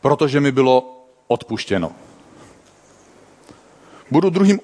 protože 0.00 0.40
mi 0.40 0.52
bylo 0.52 1.06
odpuštěno. 1.28 1.92
Budu 4.10 4.30
druhým 4.30 4.60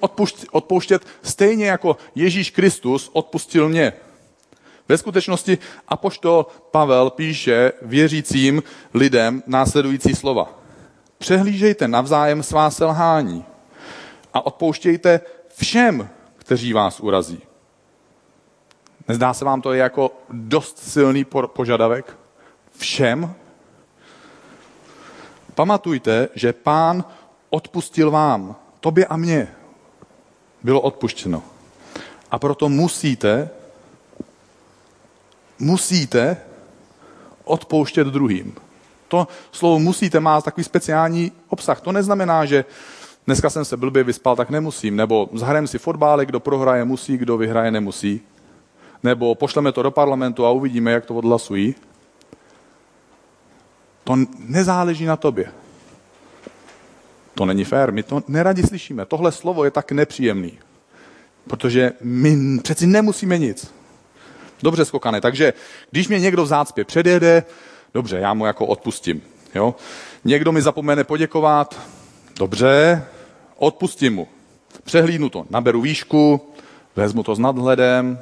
odpouštět 0.51 1.07
stejně 1.23 1.67
jako 1.67 1.97
Ježíš 2.15 2.51
Kristus 2.51 3.09
odpustil 3.13 3.69
mě. 3.69 3.93
Ve 4.89 4.97
skutečnosti 4.97 5.57
apoštol 5.87 6.45
Pavel 6.71 7.09
píše 7.09 7.71
věřícím 7.81 8.63
lidem 8.93 9.43
následující 9.47 10.15
slova. 10.15 10.59
Přehlížejte 11.17 11.87
navzájem 11.87 12.43
svá 12.43 12.69
selhání 12.69 13.45
a 14.33 14.45
odpouštějte 14.45 15.21
všem, 15.55 16.09
kteří 16.37 16.73
vás 16.73 16.99
urazí. 16.99 17.41
Nezdá 19.07 19.33
se 19.33 19.45
vám 19.45 19.61
to 19.61 19.73
jako 19.73 20.11
dost 20.29 20.77
silný 20.77 21.25
požadavek? 21.47 22.17
Všem? 22.77 23.33
Pamatujte, 25.55 26.29
že 26.35 26.53
pán 26.53 27.03
odpustil 27.49 28.11
vám, 28.11 28.55
tobě 28.87 29.05
a 29.05 29.17
mně. 29.17 29.47
Bylo 30.63 30.81
odpuštěno. 30.81 31.43
A 32.31 32.39
proto 32.39 32.69
musíte 32.69 33.49
musíte 35.59 36.37
odpouštět 37.43 38.07
druhým. 38.07 38.55
To 39.07 39.27
slovo 39.51 39.79
musíte 39.79 40.19
má 40.19 40.41
takový 40.41 40.63
speciální 40.63 41.31
obsah. 41.49 41.81
To 41.81 41.91
neznamená, 41.91 42.45
že 42.45 42.65
dneska 43.25 43.49
jsem 43.49 43.65
se 43.65 43.77
blbě 43.77 44.03
vyspal, 44.03 44.35
tak 44.35 44.49
nemusím. 44.49 44.95
Nebo 44.95 45.29
zahrajem 45.33 45.67
si 45.67 45.77
fotbálek, 45.79 46.29
kdo 46.29 46.39
prohraje 46.39 46.85
musí, 46.85 47.17
kdo 47.17 47.37
vyhraje 47.37 47.71
nemusí. 47.71 48.21
Nebo 49.03 49.35
pošleme 49.35 49.71
to 49.71 49.83
do 49.83 49.91
parlamentu 49.91 50.45
a 50.45 50.51
uvidíme, 50.51 50.91
jak 50.91 51.05
to 51.05 51.15
odhlasují. 51.15 51.75
To 54.03 54.15
nezáleží 54.39 55.05
na 55.05 55.15
tobě. 55.15 55.66
To 57.37 57.45
není 57.45 57.63
fér, 57.63 57.91
my 57.91 58.03
to 58.03 58.23
neradi 58.27 58.63
slyšíme. 58.63 59.05
Tohle 59.05 59.31
slovo 59.31 59.63
je 59.63 59.71
tak 59.71 59.91
nepříjemný. 59.91 60.59
Protože 61.47 61.91
my 62.01 62.59
přeci 62.59 62.87
nemusíme 62.87 63.37
nic. 63.37 63.73
Dobře, 64.63 64.85
skokane. 64.85 65.21
Takže 65.21 65.53
když 65.91 66.07
mě 66.07 66.19
někdo 66.19 66.43
v 66.43 66.47
zácpě 66.47 66.85
předjede, 66.85 67.43
dobře, 67.93 68.17
já 68.17 68.33
mu 68.33 68.45
jako 68.45 68.65
odpustím. 68.65 69.21
Jo? 69.55 69.75
Někdo 70.25 70.51
mi 70.51 70.61
zapomene 70.61 71.03
poděkovat, 71.03 71.81
dobře, 72.39 73.05
odpustím 73.57 74.13
mu. 74.13 74.27
Přehlídnu 74.83 75.29
to, 75.29 75.45
naberu 75.49 75.81
výšku, 75.81 76.41
vezmu 76.95 77.23
to 77.23 77.35
s 77.35 77.39
nadhledem, 77.39 78.19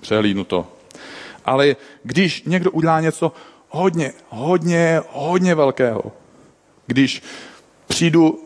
přehlídnu 0.00 0.44
to. 0.44 0.66
Ale 1.44 1.76
když 2.02 2.42
někdo 2.46 2.70
udělá 2.70 3.00
něco 3.00 3.32
hodně, 3.68 4.12
hodně, 4.28 5.00
hodně 5.10 5.54
velkého, 5.54 6.02
když 6.86 7.22
přijdu, 7.86 8.38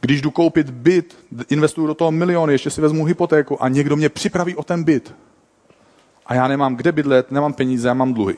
když 0.00 0.20
jdu 0.20 0.30
koupit 0.30 0.70
byt, 0.70 1.16
investuju 1.50 1.86
do 1.86 1.94
toho 1.94 2.10
miliony, 2.10 2.54
ještě 2.54 2.70
si 2.70 2.80
vezmu 2.80 3.04
hypotéku 3.04 3.62
a 3.62 3.68
někdo 3.68 3.96
mě 3.96 4.08
připraví 4.08 4.56
o 4.56 4.62
ten 4.62 4.84
byt, 4.84 5.14
a 6.26 6.34
já 6.34 6.48
nemám 6.48 6.76
kde 6.76 6.92
bydlet, 6.92 7.32
nemám 7.32 7.52
peníze, 7.52 7.88
já 7.88 7.94
mám 7.94 8.14
dluhy. 8.14 8.36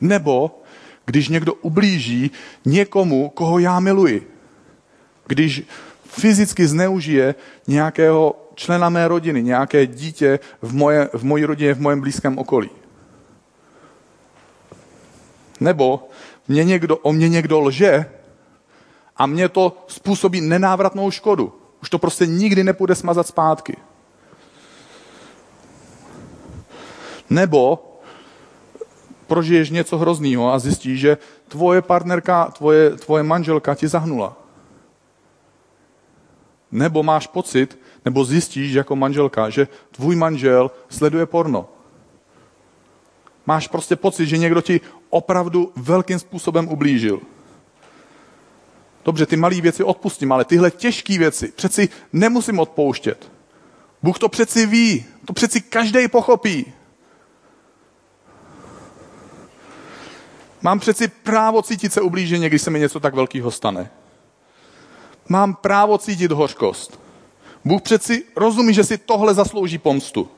Nebo 0.00 0.62
když 1.06 1.28
někdo 1.28 1.54
ublíží 1.54 2.30
někomu, 2.64 3.28
koho 3.28 3.58
já 3.58 3.80
miluji. 3.80 4.30
Když 5.26 5.62
fyzicky 6.04 6.66
zneužije 6.66 7.34
nějakého 7.66 8.50
člena 8.54 8.88
mé 8.88 9.08
rodiny, 9.08 9.42
nějaké 9.42 9.86
dítě 9.86 10.38
v, 10.62 10.74
moje, 10.74 11.08
v 11.12 11.24
mojí 11.24 11.44
rodině, 11.44 11.74
v 11.74 11.80
mojem 11.80 12.00
blízkém 12.00 12.38
okolí. 12.38 12.70
Nebo 15.60 16.08
mě 16.48 16.64
někdo, 16.64 16.96
o 16.96 17.12
mě 17.12 17.28
někdo 17.28 17.60
lže 17.60 18.06
a 19.18 19.26
mě 19.26 19.48
to 19.48 19.76
způsobí 19.86 20.40
nenávratnou 20.40 21.10
škodu. 21.10 21.52
Už 21.82 21.90
to 21.90 21.98
prostě 21.98 22.26
nikdy 22.26 22.64
nepůjde 22.64 22.94
smazat 22.94 23.26
zpátky. 23.26 23.76
Nebo 27.30 27.84
prožiješ 29.26 29.70
něco 29.70 29.98
hroznýho 29.98 30.52
a 30.52 30.58
zjistíš, 30.58 31.00
že 31.00 31.18
tvoje 31.48 31.82
partnerka, 31.82 32.44
tvoje, 32.44 32.90
tvoje 32.90 33.22
manželka 33.22 33.74
ti 33.74 33.88
zahnula. 33.88 34.36
Nebo 36.72 37.02
máš 37.02 37.26
pocit, 37.26 37.78
nebo 38.04 38.24
zjistíš 38.24 38.72
jako 38.72 38.96
manželka, 38.96 39.50
že 39.50 39.68
tvůj 39.90 40.16
manžel 40.16 40.70
sleduje 40.88 41.26
porno. 41.26 41.68
Máš 43.46 43.68
prostě 43.68 43.96
pocit, 43.96 44.26
že 44.26 44.38
někdo 44.38 44.60
ti 44.60 44.80
opravdu 45.10 45.72
velkým 45.76 46.18
způsobem 46.18 46.68
ublížil. 46.68 47.20
Dobře, 49.04 49.26
ty 49.26 49.36
malé 49.36 49.60
věci 49.60 49.84
odpustím, 49.84 50.32
ale 50.32 50.44
tyhle 50.44 50.70
těžké 50.70 51.18
věci 51.18 51.52
přeci 51.56 51.88
nemusím 52.12 52.58
odpouštět. 52.58 53.32
Bůh 54.02 54.18
to 54.18 54.28
přeci 54.28 54.66
ví, 54.66 55.06
to 55.24 55.32
přeci 55.32 55.60
každý 55.60 56.08
pochopí. 56.08 56.72
Mám 60.62 60.80
přeci 60.80 61.08
právo 61.08 61.62
cítit 61.62 61.92
se 61.92 62.00
ublíženě, 62.00 62.48
když 62.48 62.62
se 62.62 62.70
mi 62.70 62.80
něco 62.80 63.00
tak 63.00 63.14
velkého 63.14 63.50
stane. 63.50 63.90
Mám 65.28 65.54
právo 65.54 65.98
cítit 65.98 66.32
hořkost. 66.32 67.00
Bůh 67.64 67.82
přeci 67.82 68.24
rozumí, 68.36 68.74
že 68.74 68.84
si 68.84 68.98
tohle 68.98 69.34
zaslouží 69.34 69.78
pomstu. 69.78 70.28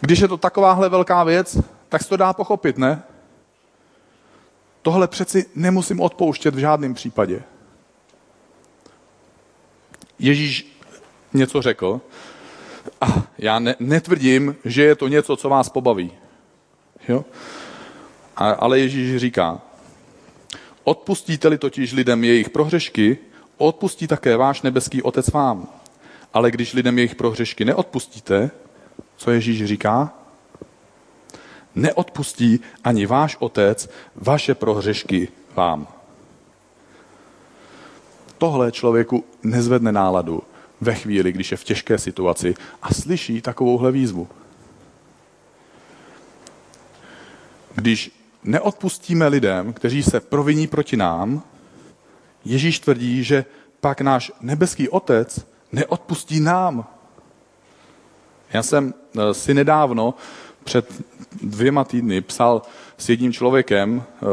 Když 0.00 0.18
je 0.18 0.28
to 0.28 0.36
takováhle 0.36 0.88
velká 0.88 1.24
věc, 1.24 1.58
tak 1.88 2.02
se 2.02 2.08
to 2.08 2.16
dá 2.16 2.32
pochopit, 2.32 2.78
ne? 2.78 3.02
Tohle 4.82 5.08
přeci 5.08 5.46
nemusím 5.54 6.00
odpouštět 6.00 6.54
v 6.54 6.58
žádném 6.58 6.94
případě. 6.94 7.42
Ježíš 10.18 10.78
něco 11.32 11.62
řekl 11.62 12.00
a 13.00 13.06
já 13.38 13.58
ne, 13.58 13.74
netvrdím, 13.80 14.56
že 14.64 14.82
je 14.82 14.96
to 14.96 15.08
něco, 15.08 15.36
co 15.36 15.48
vás 15.48 15.68
pobaví. 15.68 16.12
Jo? 17.08 17.24
A, 18.36 18.50
ale 18.50 18.78
Ježíš 18.78 19.16
říká, 19.16 19.60
odpustíte-li 20.84 21.58
totiž 21.58 21.92
lidem 21.92 22.24
jejich 22.24 22.50
prohřešky, 22.50 23.18
odpustí 23.56 24.06
také 24.06 24.36
váš 24.36 24.62
nebeský 24.62 25.02
otec 25.02 25.30
vám. 25.30 25.68
Ale 26.34 26.50
když 26.50 26.72
lidem 26.72 26.98
jejich 26.98 27.14
prohřešky 27.14 27.64
neodpustíte, 27.64 28.50
co 29.16 29.30
Ježíš 29.30 29.64
říká? 29.64 30.21
Neodpustí 31.74 32.60
ani 32.84 33.06
váš 33.06 33.36
otec 33.40 33.90
vaše 34.16 34.54
prohřešky 34.54 35.28
vám. 35.54 35.88
Tohle 38.38 38.72
člověku 38.72 39.24
nezvedne 39.42 39.92
náladu 39.92 40.42
ve 40.80 40.94
chvíli, 40.94 41.32
když 41.32 41.50
je 41.50 41.56
v 41.56 41.64
těžké 41.64 41.98
situaci 41.98 42.54
a 42.82 42.94
slyší 42.94 43.40
takovouhle 43.40 43.92
výzvu. 43.92 44.28
Když 47.74 48.10
neodpustíme 48.44 49.28
lidem, 49.28 49.72
kteří 49.72 50.02
se 50.02 50.20
proviní 50.20 50.66
proti 50.66 50.96
nám, 50.96 51.42
Ježíš 52.44 52.80
tvrdí, 52.80 53.24
že 53.24 53.44
pak 53.80 54.00
náš 54.00 54.32
nebeský 54.40 54.88
otec 54.88 55.46
neodpustí 55.72 56.40
nám. 56.40 56.86
Já 58.52 58.62
jsem 58.62 58.94
eh, 58.94 59.34
si 59.34 59.54
nedávno 59.54 60.14
před 60.64 61.02
dvěma 61.42 61.84
týdny 61.84 62.20
psal 62.20 62.62
s 62.98 63.08
jedním 63.08 63.32
člověkem, 63.32 64.02
eh, 64.02 64.26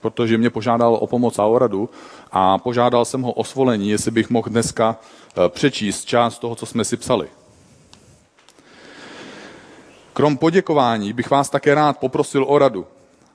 protože 0.00 0.38
mě 0.38 0.50
požádal 0.50 0.94
o 1.00 1.06
pomoc 1.06 1.38
a 1.38 1.44
o 1.44 1.58
radu 1.58 1.88
a 2.32 2.58
požádal 2.58 3.04
jsem 3.04 3.22
ho 3.22 3.32
o 3.32 3.44
svolení, 3.44 3.90
jestli 3.90 4.10
bych 4.10 4.30
mohl 4.30 4.50
dneska 4.50 4.96
eh, 4.96 5.48
přečíst 5.48 6.04
část 6.04 6.38
toho, 6.38 6.54
co 6.54 6.66
jsme 6.66 6.84
si 6.84 6.96
psali. 6.96 7.28
Krom 10.12 10.36
poděkování 10.36 11.12
bych 11.12 11.30
vás 11.30 11.50
také 11.50 11.74
rád 11.74 11.98
poprosil 11.98 12.44
o 12.48 12.58
radu. 12.58 12.86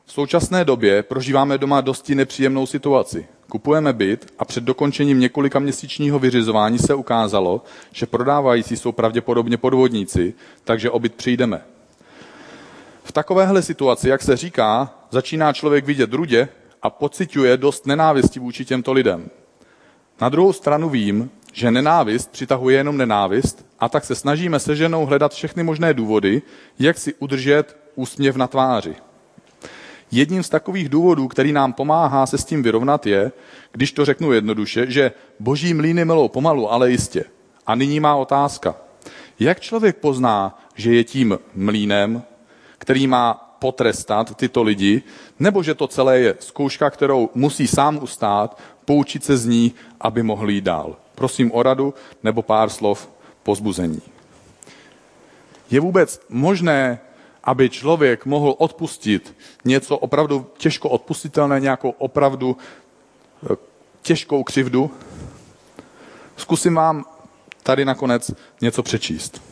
V 0.05 0.11
současné 0.11 0.65
době 0.65 1.03
prožíváme 1.03 1.57
doma 1.57 1.81
dosti 1.81 2.15
nepříjemnou 2.15 2.65
situaci. 2.65 3.27
Kupujeme 3.49 3.93
byt 3.93 4.33
a 4.39 4.45
před 4.45 4.63
dokončením 4.63 5.19
několika 5.19 5.59
měsíčního 5.59 6.19
vyřizování 6.19 6.79
se 6.79 6.93
ukázalo, 6.93 7.61
že 7.91 8.05
prodávající 8.05 8.77
jsou 8.77 8.91
pravděpodobně 8.91 9.57
podvodníci, 9.57 10.33
takže 10.63 10.89
o 10.89 10.99
byt 10.99 11.15
přijdeme. 11.15 11.61
V 13.11 13.13
takovéhle 13.13 13.61
situaci, 13.61 14.09
jak 14.09 14.21
se 14.21 14.37
říká, 14.37 14.93
začíná 15.09 15.53
člověk 15.53 15.85
vidět 15.85 16.13
rudě 16.13 16.47
a 16.81 16.89
pociťuje 16.89 17.57
dost 17.57 17.85
nenávisti 17.85 18.39
vůči 18.39 18.65
těmto 18.65 18.93
lidem. 18.93 19.29
Na 20.21 20.29
druhou 20.29 20.53
stranu 20.53 20.89
vím, 20.89 21.29
že 21.53 21.71
nenávist 21.71 22.31
přitahuje 22.31 22.77
jenom 22.77 22.97
nenávist 22.97 23.65
a 23.79 23.89
tak 23.89 24.05
se 24.05 24.15
snažíme 24.15 24.59
se 24.59 24.75
ženou 24.75 25.05
hledat 25.05 25.33
všechny 25.33 25.63
možné 25.63 25.93
důvody, 25.93 26.41
jak 26.79 26.97
si 26.97 27.13
udržet 27.13 27.77
úsměv 27.95 28.35
na 28.35 28.47
tváři. 28.47 28.95
Jedním 30.11 30.43
z 30.43 30.49
takových 30.49 30.89
důvodů, 30.89 31.27
který 31.27 31.51
nám 31.51 31.73
pomáhá 31.73 32.25
se 32.25 32.37
s 32.37 32.45
tím 32.45 32.63
vyrovnat, 32.63 33.07
je, 33.07 33.31
když 33.71 33.91
to 33.91 34.05
řeknu 34.05 34.31
jednoduše, 34.31 34.91
že 34.91 35.11
boží 35.39 35.73
mlíny 35.73 36.05
melou 36.05 36.27
pomalu, 36.27 36.71
ale 36.71 36.91
jistě. 36.91 37.23
A 37.67 37.75
nyní 37.75 37.99
má 37.99 38.15
otázka. 38.15 38.75
Jak 39.39 39.59
člověk 39.59 39.97
pozná, 39.97 40.59
že 40.75 40.93
je 40.93 41.03
tím 41.03 41.39
mlínem, 41.55 42.23
který 42.81 43.07
má 43.07 43.33
potrestat 43.59 44.35
tyto 44.35 44.63
lidi, 44.63 45.01
nebo 45.39 45.63
že 45.63 45.75
to 45.75 45.87
celé 45.87 46.19
je 46.19 46.35
zkouška, 46.39 46.89
kterou 46.89 47.29
musí 47.35 47.67
sám 47.67 47.99
ustát, 48.01 48.57
poučit 48.85 49.23
se 49.23 49.37
z 49.37 49.45
ní, 49.45 49.73
aby 50.01 50.23
mohl 50.23 50.49
jít 50.49 50.63
dál. 50.63 50.95
Prosím 51.15 51.51
o 51.53 51.63
radu 51.63 51.93
nebo 52.23 52.41
pár 52.41 52.69
slov 52.69 53.09
pozbuzení. 53.43 54.01
Je 55.71 55.79
vůbec 55.79 56.21
možné 56.29 56.99
aby 57.43 57.69
člověk 57.69 58.25
mohl 58.25 58.55
odpustit 58.57 59.35
něco 59.65 59.97
opravdu 59.97 60.45
těžko 60.57 60.89
odpustitelné, 60.89 61.59
nějakou 61.59 61.89
opravdu 61.89 62.57
eh, 63.43 63.55
těžkou 64.01 64.43
křivdu, 64.43 64.91
zkusím 66.37 66.75
vám 66.75 67.05
tady 67.63 67.85
nakonec 67.85 68.31
něco 68.61 68.83
přečíst. 68.83 69.50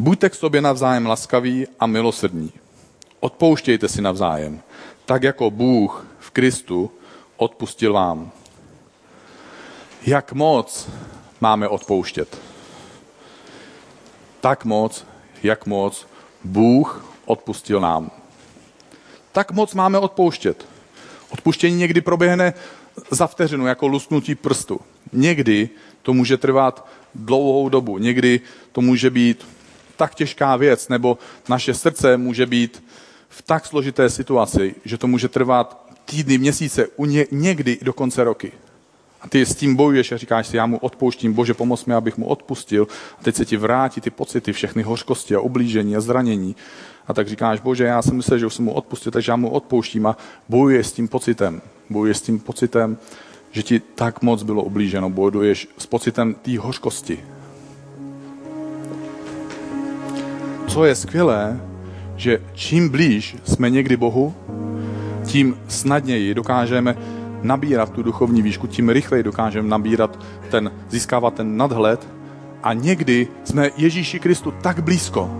Buďte 0.00 0.30
k 0.30 0.34
sobě 0.34 0.60
navzájem 0.60 1.06
laskaví 1.06 1.66
a 1.80 1.86
milosrdní. 1.86 2.52
Odpouštějte 3.20 3.88
si 3.88 4.02
navzájem, 4.02 4.60
tak 5.04 5.22
jako 5.22 5.50
Bůh 5.50 6.06
v 6.18 6.30
Kristu 6.30 6.90
odpustil 7.36 7.92
vám. 7.92 8.30
Jak 10.06 10.32
moc 10.32 10.88
máme 11.40 11.68
odpouštět? 11.68 12.38
Tak 14.40 14.64
moc, 14.64 15.06
jak 15.42 15.66
moc 15.66 16.06
Bůh 16.44 17.04
odpustil 17.24 17.80
nám. 17.80 18.10
Tak 19.32 19.50
moc 19.50 19.74
máme 19.74 19.98
odpouštět. 19.98 20.66
Odpuštění 21.28 21.76
někdy 21.76 22.00
proběhne 22.00 22.54
za 23.10 23.26
vteřinu, 23.26 23.66
jako 23.66 23.86
lusnutí 23.86 24.34
prstu. 24.34 24.80
Někdy 25.12 25.68
to 26.02 26.12
může 26.12 26.36
trvat 26.36 26.88
dlouhou 27.14 27.68
dobu. 27.68 27.98
Někdy 27.98 28.40
to 28.72 28.80
může 28.80 29.10
být 29.10 29.57
tak 29.98 30.14
těžká 30.14 30.56
věc, 30.56 30.88
nebo 30.88 31.18
naše 31.48 31.74
srdce 31.74 32.16
může 32.16 32.46
být 32.46 32.84
v 33.28 33.42
tak 33.42 33.66
složité 33.66 34.10
situaci, 34.10 34.74
že 34.84 34.98
to 34.98 35.06
může 35.06 35.28
trvat 35.28 35.88
týdny, 36.04 36.38
měsíce, 36.38 36.86
u 36.96 37.04
ně, 37.04 37.26
někdy 37.30 37.72
i 37.72 37.84
do 37.84 37.92
konce 37.92 38.24
roky. 38.24 38.52
A 39.20 39.28
ty 39.28 39.46
s 39.46 39.54
tím 39.54 39.76
bojuješ 39.76 40.12
a 40.12 40.16
říkáš 40.16 40.46
si, 40.46 40.56
já 40.56 40.66
mu 40.66 40.78
odpouštím, 40.78 41.32
bože 41.32 41.54
pomoz 41.54 41.84
mi, 41.84 41.94
abych 41.94 42.18
mu 42.18 42.26
odpustil. 42.26 42.86
A 43.20 43.22
teď 43.22 43.34
se 43.34 43.44
ti 43.44 43.56
vrátí 43.56 44.00
ty 44.00 44.10
pocity, 44.10 44.52
všechny 44.52 44.82
hořkosti 44.82 45.34
a 45.34 45.40
ublížení 45.40 45.96
a 45.96 46.00
zranění. 46.00 46.56
A 47.06 47.14
tak 47.14 47.28
říkáš, 47.28 47.60
bože, 47.60 47.84
já 47.84 48.02
jsem 48.02 48.16
myslel, 48.16 48.38
že 48.38 48.46
už 48.46 48.54
jsem 48.54 48.64
mu 48.64 48.72
odpustil, 48.72 49.12
takže 49.12 49.32
já 49.32 49.36
mu 49.36 49.50
odpouštím 49.50 50.06
a 50.06 50.16
bojuješ 50.48 50.86
s 50.86 50.92
tím 50.92 51.08
pocitem. 51.08 51.62
Bojuješ 51.90 52.16
s 52.16 52.22
tím 52.22 52.40
pocitem, 52.40 52.98
že 53.50 53.62
ti 53.62 53.80
tak 53.80 54.22
moc 54.22 54.42
bylo 54.42 54.62
ublíženo. 54.62 55.10
Bojuješ 55.10 55.68
s 55.78 55.86
pocitem 55.86 56.34
té 56.34 56.58
hořkosti. 56.58 57.37
Co 60.68 60.84
je 60.84 60.94
skvělé, 60.94 61.60
že 62.16 62.38
čím 62.52 62.88
blíž 62.88 63.36
jsme 63.44 63.70
někdy 63.70 63.96
Bohu, 63.96 64.34
tím 65.24 65.56
snadněji 65.68 66.34
dokážeme 66.34 66.96
nabírat 67.42 67.90
tu 67.90 68.02
duchovní 68.02 68.42
výšku, 68.42 68.66
tím 68.66 68.88
rychleji 68.88 69.22
dokážeme 69.22 69.68
nabírat 69.68 70.18
ten, 70.50 70.70
získávat 70.88 71.34
ten 71.34 71.56
nadhled 71.56 72.08
a 72.62 72.72
někdy 72.72 73.28
jsme 73.44 73.70
Ježíši 73.76 74.18
Kristu 74.18 74.54
tak 74.62 74.82
blízko, 74.82 75.30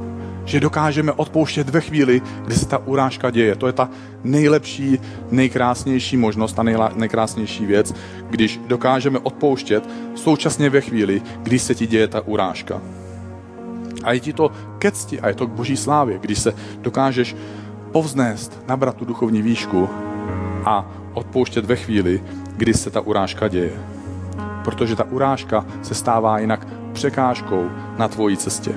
že 0.44 0.60
dokážeme 0.60 1.12
odpouštět 1.12 1.68
ve 1.68 1.80
chvíli, 1.80 2.22
kdy 2.44 2.54
se 2.54 2.66
ta 2.66 2.78
urážka 2.78 3.30
děje. 3.30 3.56
To 3.56 3.66
je 3.66 3.72
ta 3.72 3.90
nejlepší, 4.24 4.98
nejkrásnější 5.30 6.16
možnost, 6.16 6.52
ta 6.52 6.62
nejkrásnější 6.94 7.66
věc, 7.66 7.94
když 8.30 8.60
dokážeme 8.66 9.18
odpouštět 9.18 9.88
současně 10.14 10.70
ve 10.70 10.80
chvíli, 10.80 11.22
kdy 11.42 11.58
se 11.58 11.74
ti 11.74 11.86
děje 11.86 12.08
ta 12.08 12.20
urážka. 12.20 12.80
A 14.08 14.12
je 14.12 14.20
ti 14.20 14.32
to 14.32 14.50
ke 14.78 14.90
cti 14.90 15.20
a 15.20 15.28
je 15.28 15.34
to 15.34 15.46
k 15.46 15.50
boží 15.50 15.76
slávě, 15.76 16.18
když 16.18 16.38
se 16.38 16.54
dokážeš 16.80 17.36
povznést, 17.92 18.62
nabrat 18.68 18.96
tu 18.96 19.04
duchovní 19.04 19.42
výšku 19.42 19.88
a 20.64 20.86
odpouštět 21.14 21.64
ve 21.64 21.76
chvíli, 21.76 22.22
kdy 22.56 22.74
se 22.74 22.90
ta 22.90 23.00
urážka 23.00 23.48
děje. 23.48 23.72
Protože 24.64 24.96
ta 24.96 25.04
urážka 25.04 25.66
se 25.82 25.94
stává 25.94 26.38
jinak 26.38 26.66
překážkou 26.92 27.68
na 27.98 28.08
tvojí 28.08 28.36
cestě. 28.36 28.72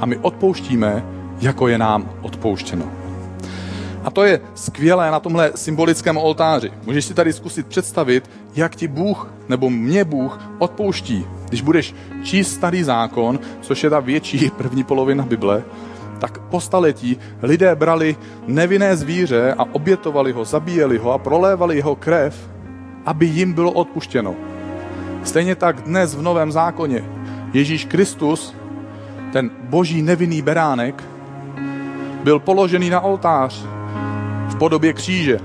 A 0.00 0.06
my 0.06 0.16
odpouštíme, 0.16 1.04
jako 1.40 1.68
je 1.68 1.78
nám 1.78 2.10
odpouštěno. 2.22 2.84
A 4.04 4.10
to 4.10 4.24
je 4.24 4.40
skvělé 4.54 5.10
na 5.10 5.20
tomhle 5.20 5.52
symbolickém 5.54 6.16
oltáři. 6.16 6.72
Můžeš 6.84 7.04
si 7.04 7.14
tady 7.14 7.32
zkusit 7.32 7.66
představit, 7.66 8.30
jak 8.58 8.76
ti 8.76 8.88
Bůh 8.88 9.30
nebo 9.48 9.70
mě 9.70 10.04
Bůh 10.04 10.40
odpouští. 10.58 11.26
Když 11.48 11.62
budeš 11.62 11.94
číst 12.22 12.52
starý 12.52 12.82
zákon, 12.82 13.40
což 13.60 13.84
je 13.84 13.90
ta 13.90 14.00
větší 14.00 14.50
první 14.56 14.84
polovina 14.84 15.24
Bible, 15.24 15.62
tak 16.18 16.38
po 16.38 16.60
staletí 16.60 17.18
lidé 17.42 17.74
brali 17.74 18.16
nevinné 18.46 18.96
zvíře 18.96 19.54
a 19.58 19.64
obětovali 19.72 20.32
ho, 20.32 20.44
zabíjeli 20.44 20.98
ho 20.98 21.12
a 21.12 21.18
prolévali 21.18 21.76
jeho 21.76 21.96
krev, 21.96 22.50
aby 23.06 23.26
jim 23.26 23.52
bylo 23.52 23.72
odpuštěno. 23.72 24.34
Stejně 25.24 25.54
tak 25.54 25.82
dnes 25.82 26.14
v 26.14 26.22
Novém 26.22 26.52
zákoně 26.52 27.04
Ježíš 27.52 27.84
Kristus, 27.84 28.54
ten 29.32 29.50
boží 29.70 30.02
nevinný 30.02 30.42
beránek, 30.42 31.04
byl 32.24 32.38
položený 32.38 32.90
na 32.90 33.00
oltář 33.00 33.64
v 34.48 34.54
podobě 34.54 34.92
kříže. 34.92 35.38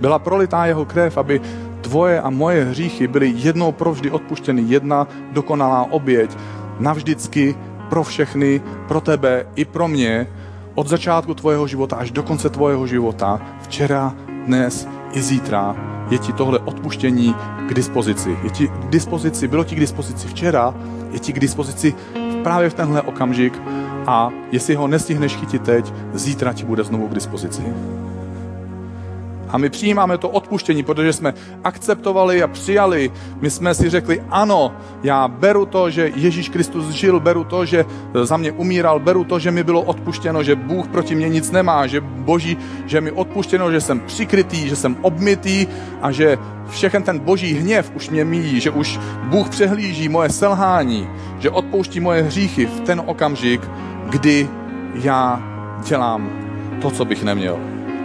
Byla 0.00 0.18
prolitá 0.18 0.66
jeho 0.66 0.84
krev, 0.84 1.18
aby 1.18 1.40
tvoje 1.86 2.20
a 2.20 2.30
moje 2.30 2.64
hříchy 2.64 3.06
byly 3.06 3.32
jednou 3.36 3.72
provždy 3.72 4.10
odpuštěny, 4.10 4.62
jedna 4.66 5.06
dokonalá 5.32 5.86
oběť, 5.90 6.30
navždycky 6.78 7.54
pro 7.88 8.02
všechny, 8.04 8.60
pro 8.88 9.00
tebe 9.00 9.46
i 9.54 9.64
pro 9.64 9.88
mě, 9.88 10.26
od 10.74 10.88
začátku 10.88 11.34
tvojeho 11.34 11.66
života 11.66 11.96
až 11.96 12.10
do 12.10 12.22
konce 12.22 12.50
tvojeho 12.50 12.86
života, 12.86 13.40
včera, 13.62 14.14
dnes 14.46 14.88
i 15.12 15.22
zítra, 15.22 15.76
je 16.10 16.18
ti 16.18 16.32
tohle 16.32 16.58
odpuštění 16.58 17.34
k 17.68 17.74
dispozici. 17.74 18.36
Je 18.42 18.50
ti 18.50 18.68
k 18.68 18.86
dispozici, 18.90 19.48
bylo 19.48 19.64
ti 19.64 19.74
k 19.74 19.80
dispozici 19.80 20.28
včera, 20.28 20.74
je 21.10 21.18
ti 21.18 21.32
k 21.32 21.40
dispozici 21.40 21.94
právě 22.42 22.70
v 22.70 22.74
tenhle 22.74 23.02
okamžik 23.02 23.62
a 24.06 24.30
jestli 24.52 24.74
ho 24.74 24.88
nestihneš 24.88 25.36
chytit 25.36 25.62
teď, 25.62 25.92
zítra 26.14 26.52
ti 26.52 26.64
bude 26.64 26.84
znovu 26.84 27.08
k 27.08 27.14
dispozici. 27.14 27.62
A 29.56 29.58
my 29.58 29.70
přijímáme 29.70 30.18
to 30.18 30.28
odpuštění, 30.28 30.82
protože 30.82 31.12
jsme 31.12 31.34
akceptovali 31.64 32.42
a 32.42 32.48
přijali. 32.48 33.10
My 33.40 33.50
jsme 33.50 33.74
si 33.74 33.90
řekli, 33.90 34.22
ano, 34.30 34.72
já 35.02 35.28
beru 35.28 35.66
to, 35.66 35.90
že 35.90 36.12
Ježíš 36.14 36.48
Kristus 36.48 36.88
žil, 36.88 37.20
beru 37.20 37.44
to, 37.44 37.64
že 37.64 37.84
za 38.22 38.36
mě 38.36 38.52
umíral, 38.52 39.00
beru 39.00 39.24
to, 39.24 39.38
že 39.38 39.50
mi 39.50 39.64
bylo 39.64 39.82
odpuštěno, 39.82 40.42
že 40.42 40.56
Bůh 40.56 40.88
proti 40.88 41.14
mě 41.14 41.28
nic 41.28 41.50
nemá, 41.50 41.86
že 41.86 42.00
Boží, 42.00 42.56
že 42.86 43.00
mi 43.00 43.10
odpuštěno, 43.10 43.72
že 43.72 43.80
jsem 43.80 44.00
přikrytý, 44.00 44.68
že 44.68 44.76
jsem 44.76 44.96
obmytý 45.02 45.66
a 46.02 46.12
že 46.12 46.38
všechen 46.68 47.02
ten 47.02 47.18
boží 47.18 47.54
hněv 47.54 47.92
už 47.94 48.10
mě 48.10 48.24
míjí, 48.24 48.60
že 48.60 48.70
už 48.70 49.00
Bůh 49.22 49.48
přehlíží 49.48 50.08
moje 50.08 50.30
selhání, 50.30 51.08
že 51.38 51.50
odpouští 51.50 52.00
moje 52.00 52.22
hříchy 52.22 52.66
v 52.66 52.80
ten 52.80 53.02
okamžik, 53.06 53.60
kdy 54.10 54.48
já 54.94 55.42
dělám 55.86 56.30
to, 56.82 56.90
co 56.90 57.04
bych 57.04 57.24
neměl. 57.24 57.58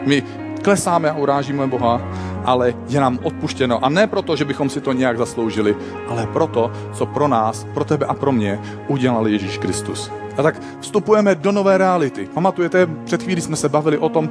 My 0.05 0.23
klesáme 0.61 1.11
a 1.11 1.17
urážíme 1.17 1.67
Boha, 1.67 2.01
ale 2.45 2.73
je 2.89 2.99
nám 2.99 3.19
odpuštěno. 3.23 3.85
A 3.85 3.89
ne 3.89 4.07
proto, 4.07 4.35
že 4.35 4.45
bychom 4.45 4.69
si 4.69 4.81
to 4.81 4.93
nějak 4.93 5.17
zasloužili, 5.17 5.75
ale 6.07 6.27
proto, 6.33 6.71
co 6.93 7.05
pro 7.05 7.27
nás, 7.27 7.67
pro 7.73 7.83
tebe 7.83 8.05
a 8.05 8.13
pro 8.13 8.31
mě 8.31 8.59
udělal 8.87 9.27
Ježíš 9.27 9.57
Kristus. 9.57 10.11
A 10.37 10.43
tak 10.43 10.55
vstupujeme 10.79 11.35
do 11.35 11.51
nové 11.51 11.77
reality. 11.77 12.27
Pamatujete, 12.33 12.87
před 13.05 13.23
chvíli 13.23 13.41
jsme 13.41 13.55
se 13.55 13.69
bavili 13.69 13.97
o 13.97 14.09
tom, 14.09 14.29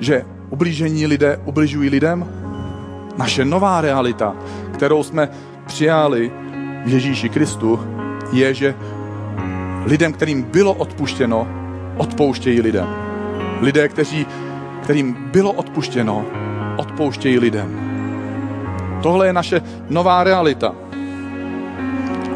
že 0.00 0.24
ublížení 0.50 1.06
lidé 1.06 1.40
ubližují 1.44 1.90
lidem? 1.90 2.26
Naše 3.16 3.44
nová 3.44 3.80
realita, 3.80 4.34
kterou 4.72 5.02
jsme 5.02 5.28
přijali 5.66 6.32
v 6.84 6.88
Ježíši 6.88 7.28
Kristu, 7.28 7.80
je, 8.32 8.54
že 8.54 8.74
lidem, 9.84 10.12
kterým 10.12 10.42
bylo 10.42 10.72
odpuštěno, 10.72 11.48
odpouštějí 11.96 12.60
lidem. 12.60 12.86
Lidé, 13.60 13.88
kteří 13.88 14.26
kterým 14.84 15.16
bylo 15.32 15.52
odpuštěno, 15.52 16.24
odpouštějí 16.76 17.38
lidem. 17.38 17.80
Tohle 19.02 19.26
je 19.26 19.32
naše 19.32 19.62
nová 19.90 20.24
realita. 20.24 20.74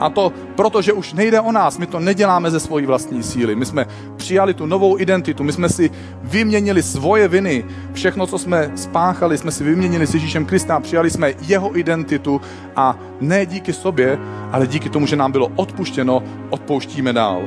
A 0.00 0.10
to 0.10 0.32
proto, 0.54 0.82
že 0.82 0.92
už 0.92 1.12
nejde 1.12 1.40
o 1.40 1.52
nás, 1.52 1.78
my 1.78 1.86
to 1.86 2.00
neděláme 2.00 2.50
ze 2.50 2.60
svojí 2.60 2.86
vlastní 2.86 3.22
síly. 3.22 3.56
My 3.56 3.66
jsme 3.66 3.86
přijali 4.16 4.54
tu 4.54 4.66
novou 4.66 4.98
identitu, 4.98 5.44
my 5.44 5.52
jsme 5.52 5.68
si 5.68 5.90
vyměnili 6.22 6.82
svoje 6.82 7.28
viny, 7.28 7.64
všechno, 7.92 8.26
co 8.26 8.38
jsme 8.38 8.70
spáchali, 8.74 9.38
jsme 9.38 9.50
si 9.50 9.64
vyměnili 9.64 10.06
s 10.06 10.14
Ježíšem 10.14 10.46
Krista, 10.46 10.80
přijali 10.80 11.10
jsme 11.10 11.34
jeho 11.40 11.78
identitu 11.78 12.40
a 12.76 12.96
ne 13.20 13.46
díky 13.46 13.72
sobě, 13.72 14.18
ale 14.52 14.66
díky 14.66 14.88
tomu, 14.88 15.06
že 15.06 15.16
nám 15.16 15.32
bylo 15.32 15.50
odpuštěno, 15.56 16.22
odpouštíme 16.50 17.12
dál. 17.12 17.42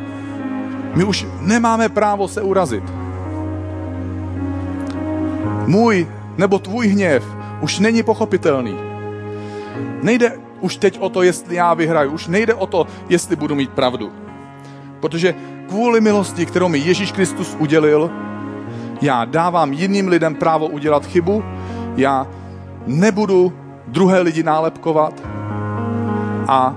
My 0.95 1.03
už 1.03 1.25
nemáme 1.39 1.89
právo 1.89 2.27
se 2.27 2.41
urazit 2.41 3.00
můj 5.67 6.08
nebo 6.38 6.60
tvůj 6.60 6.88
hněv 6.88 7.24
už 7.62 7.80
není 7.80 8.04
pochopitelný. 8.04 8.76
Nejde 10.02 10.38
už 10.60 10.78
teď 10.78 11.00
o 11.00 11.10
to, 11.10 11.21
jestli 11.21 11.56
já 11.56 11.74
vyhraju, 11.74 12.12
už 12.12 12.28
nejde 12.28 12.54
o 12.54 12.65
to, 12.65 12.88
jestli 13.10 13.36
budu 13.36 13.56
mít 13.56 13.69
pravdu. 13.69 14.12
Protože 15.00 15.36
kvůli 15.67 16.02
milosti, 16.02 16.45
kterou 16.45 16.69
mi 16.69 16.80
Ježíš 16.80 17.12
Kristus 17.12 17.56
udělil, 17.60 18.12
já 19.02 19.25
dávám 19.25 19.73
jiným 19.73 20.08
lidem 20.08 20.35
právo 20.35 20.67
udělat 20.67 21.06
chybu, 21.06 21.44
já 21.98 22.27
nebudu 22.88 23.54
druhé 23.88 24.21
lidi 24.21 24.44
nálepkovat 24.44 25.21
a 26.48 26.75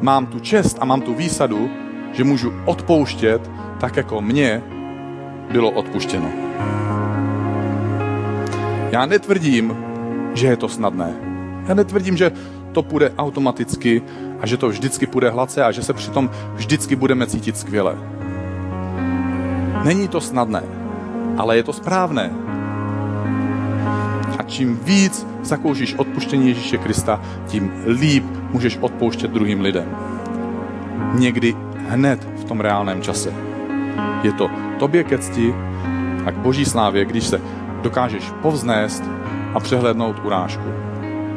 mám 0.00 0.26
tu 0.26 0.40
čest 0.40 0.76
a 0.80 0.84
mám 0.84 1.00
tu 1.00 1.14
výsadu, 1.14 1.70
že 2.12 2.24
můžu 2.24 2.52
odpouštět 2.64 3.50
tak, 3.80 3.96
jako 3.96 4.20
mně 4.20 4.62
bylo 5.50 5.70
odpuštěno. 5.70 6.49
Já 8.90 9.06
netvrdím, 9.06 9.76
že 10.34 10.46
je 10.46 10.56
to 10.56 10.68
snadné. 10.68 11.14
Já 11.68 11.74
netvrdím, 11.74 12.16
že 12.16 12.32
to 12.72 12.82
půjde 12.82 13.12
automaticky 13.18 14.02
a 14.40 14.46
že 14.46 14.56
to 14.56 14.68
vždycky 14.68 15.06
půjde 15.06 15.30
hladce 15.30 15.64
a 15.64 15.70
že 15.70 15.82
se 15.82 15.92
přitom 15.92 16.30
vždycky 16.54 16.96
budeme 16.96 17.26
cítit 17.26 17.56
skvěle. 17.56 17.98
Není 19.84 20.08
to 20.08 20.20
snadné, 20.20 20.62
ale 21.36 21.56
je 21.56 21.62
to 21.62 21.72
správné. 21.72 22.30
A 24.38 24.42
čím 24.42 24.80
víc 24.84 25.26
zakoušíš 25.42 25.94
odpuštění 25.94 26.48
Ježíše 26.48 26.78
Krista, 26.78 27.20
tím 27.46 27.72
líp 27.86 28.24
můžeš 28.50 28.78
odpouštět 28.80 29.30
druhým 29.30 29.60
lidem. 29.60 29.96
Někdy 31.14 31.56
hned 31.88 32.28
v 32.36 32.44
tom 32.44 32.60
reálném 32.60 33.02
čase. 33.02 33.32
Je 34.22 34.32
to 34.32 34.50
tobě 34.78 35.04
ke 35.04 35.18
cti 35.18 35.54
a 36.26 36.30
k 36.30 36.36
boží 36.36 36.64
slávě, 36.64 37.04
když 37.04 37.24
se 37.24 37.40
dokážeš 37.82 38.32
povznést 38.42 39.04
a 39.54 39.60
přehlednout 39.60 40.16
urážku. 40.24 40.64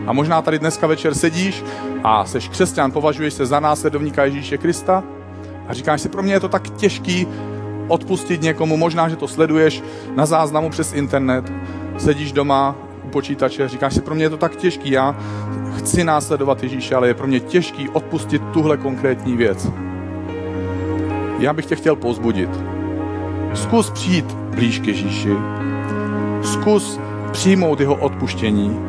A 0.07 0.13
možná 0.13 0.41
tady 0.41 0.59
dneska 0.59 0.87
večer 0.87 1.13
sedíš 1.13 1.63
a 2.03 2.25
seš 2.25 2.49
křesťan, 2.49 2.91
považuješ 2.91 3.33
se 3.33 3.45
za 3.45 3.59
následovníka 3.59 4.25
Ježíše 4.25 4.57
Krista 4.57 5.03
a 5.67 5.73
říkáš 5.73 6.01
si, 6.01 6.09
pro 6.09 6.23
mě 6.23 6.33
je 6.33 6.39
to 6.39 6.49
tak 6.49 6.69
těžký 6.69 7.27
odpustit 7.87 8.41
někomu, 8.41 8.77
možná, 8.77 9.09
že 9.09 9.15
to 9.15 9.27
sleduješ 9.27 9.83
na 10.15 10.25
záznamu 10.25 10.69
přes 10.69 10.93
internet, 10.93 11.51
sedíš 11.97 12.31
doma 12.31 12.75
u 13.03 13.09
počítače, 13.09 13.67
říkáš 13.67 13.93
si, 13.93 14.01
pro 14.01 14.15
mě 14.15 14.25
je 14.25 14.29
to 14.29 14.37
tak 14.37 14.55
těžký, 14.55 14.91
já 14.91 15.15
chci 15.77 16.03
následovat 16.03 16.63
Ježíše, 16.63 16.95
ale 16.95 17.07
je 17.07 17.13
pro 17.13 17.27
mě 17.27 17.39
těžký 17.39 17.89
odpustit 17.89 18.41
tuhle 18.53 18.77
konkrétní 18.77 19.37
věc. 19.37 19.67
Já 21.39 21.53
bych 21.53 21.65
tě 21.65 21.75
chtěl 21.75 21.95
pozbudit. 21.95 22.49
Zkus 23.53 23.89
přijít 23.89 24.33
blíž 24.33 24.79
k 24.79 24.87
Ježíši. 24.87 25.62
Zkus 26.43 26.99
přijmout 27.31 27.79
jeho 27.79 27.95
odpuštění. 27.95 28.79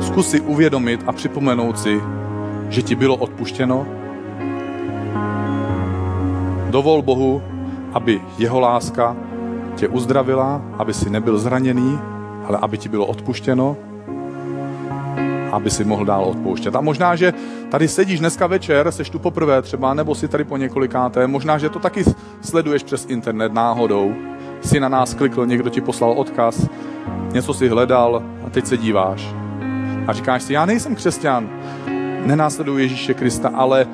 Zkus 0.00 0.30
si 0.30 0.40
uvědomit 0.40 1.04
a 1.06 1.12
připomenout 1.12 1.78
si, 1.78 2.00
že 2.68 2.82
ti 2.82 2.94
bylo 2.94 3.16
odpuštěno. 3.16 3.86
Dovol 6.70 7.02
Bohu, 7.02 7.42
aby 7.92 8.20
jeho 8.38 8.60
láska 8.60 9.16
tě 9.76 9.88
uzdravila, 9.88 10.62
aby 10.78 10.94
si 10.94 11.10
nebyl 11.10 11.38
zraněný, 11.38 11.98
ale 12.48 12.58
aby 12.62 12.78
ti 12.78 12.88
bylo 12.88 13.06
odpuštěno, 13.06 13.76
aby 15.52 15.70
si 15.70 15.84
mohl 15.84 16.04
dál 16.04 16.24
odpouštět. 16.24 16.76
A 16.76 16.80
možná, 16.80 17.16
že 17.16 17.34
tady 17.70 17.88
sedíš 17.88 18.20
dneska 18.20 18.46
večer, 18.46 18.92
seš 18.92 19.10
tu 19.10 19.18
poprvé 19.18 19.62
třeba, 19.62 19.94
nebo 19.94 20.14
si 20.14 20.28
tady 20.28 20.44
po 20.44 20.56
několikáté, 20.56 21.26
možná, 21.26 21.58
že 21.58 21.68
to 21.68 21.78
taky 21.78 22.04
sleduješ 22.40 22.82
přes 22.82 23.06
internet 23.08 23.52
náhodou, 23.52 24.14
si 24.66 24.80
na 24.80 24.88
nás 24.88 25.14
klikl, 25.14 25.46
někdo 25.46 25.70
ti 25.70 25.80
poslal 25.80 26.12
odkaz, 26.12 26.68
něco 27.32 27.54
si 27.54 27.68
hledal 27.68 28.22
a 28.46 28.50
teď 28.50 28.66
se 28.66 28.76
díváš. 28.76 29.34
A 30.06 30.12
říkáš 30.12 30.42
si, 30.42 30.52
já 30.52 30.66
nejsem 30.66 30.94
křesťan, 30.94 31.48
nenásleduji 32.26 32.84
Ježíše 32.84 33.14
Krista, 33.14 33.48
ale 33.54 33.86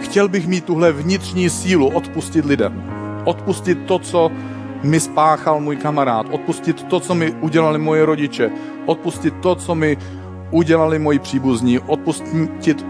chtěl 0.00 0.28
bych 0.28 0.46
mít 0.46 0.64
tuhle 0.64 0.92
vnitřní 0.92 1.50
sílu 1.50 1.88
odpustit 1.88 2.44
lidem. 2.44 2.82
Odpustit 3.24 3.78
to, 3.86 3.98
co 3.98 4.30
mi 4.82 5.00
spáchal 5.00 5.60
můj 5.60 5.76
kamarád, 5.76 6.26
odpustit 6.30 6.82
to, 6.82 7.00
co 7.00 7.14
mi 7.14 7.32
udělali 7.32 7.78
moje 7.78 8.06
rodiče, 8.06 8.50
odpustit 8.86 9.34
to, 9.40 9.54
co 9.54 9.74
mi 9.74 9.96
udělali 10.50 10.98
moji 10.98 11.18
příbuzní, 11.18 11.78
odpustit 11.78 12.86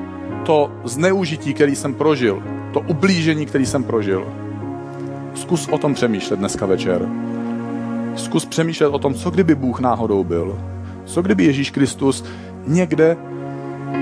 to 0.47 0.73
zneužití, 0.85 1.55
který 1.55 1.77
jsem 1.77 1.95
prožil, 1.95 2.43
to 2.73 2.81
ublížení, 2.81 3.47
který 3.47 3.67
jsem 3.67 3.85
prožil. 3.85 4.48
Zkus 5.39 5.69
o 5.69 5.79
tom 5.79 5.95
přemýšlet 5.95 6.39
dneska 6.39 6.67
večer. 6.67 7.09
Zkus 8.17 8.47
přemýšlet 8.47 8.89
o 8.89 8.99
tom, 8.99 9.15
co 9.15 9.31
kdyby 9.31 9.55
Bůh 9.55 9.81
náhodou 9.81 10.25
byl. 10.25 10.59
Co 11.05 11.23
kdyby 11.23 11.45
Ježíš 11.45 11.71
Kristus 11.71 12.25
někde 12.67 13.17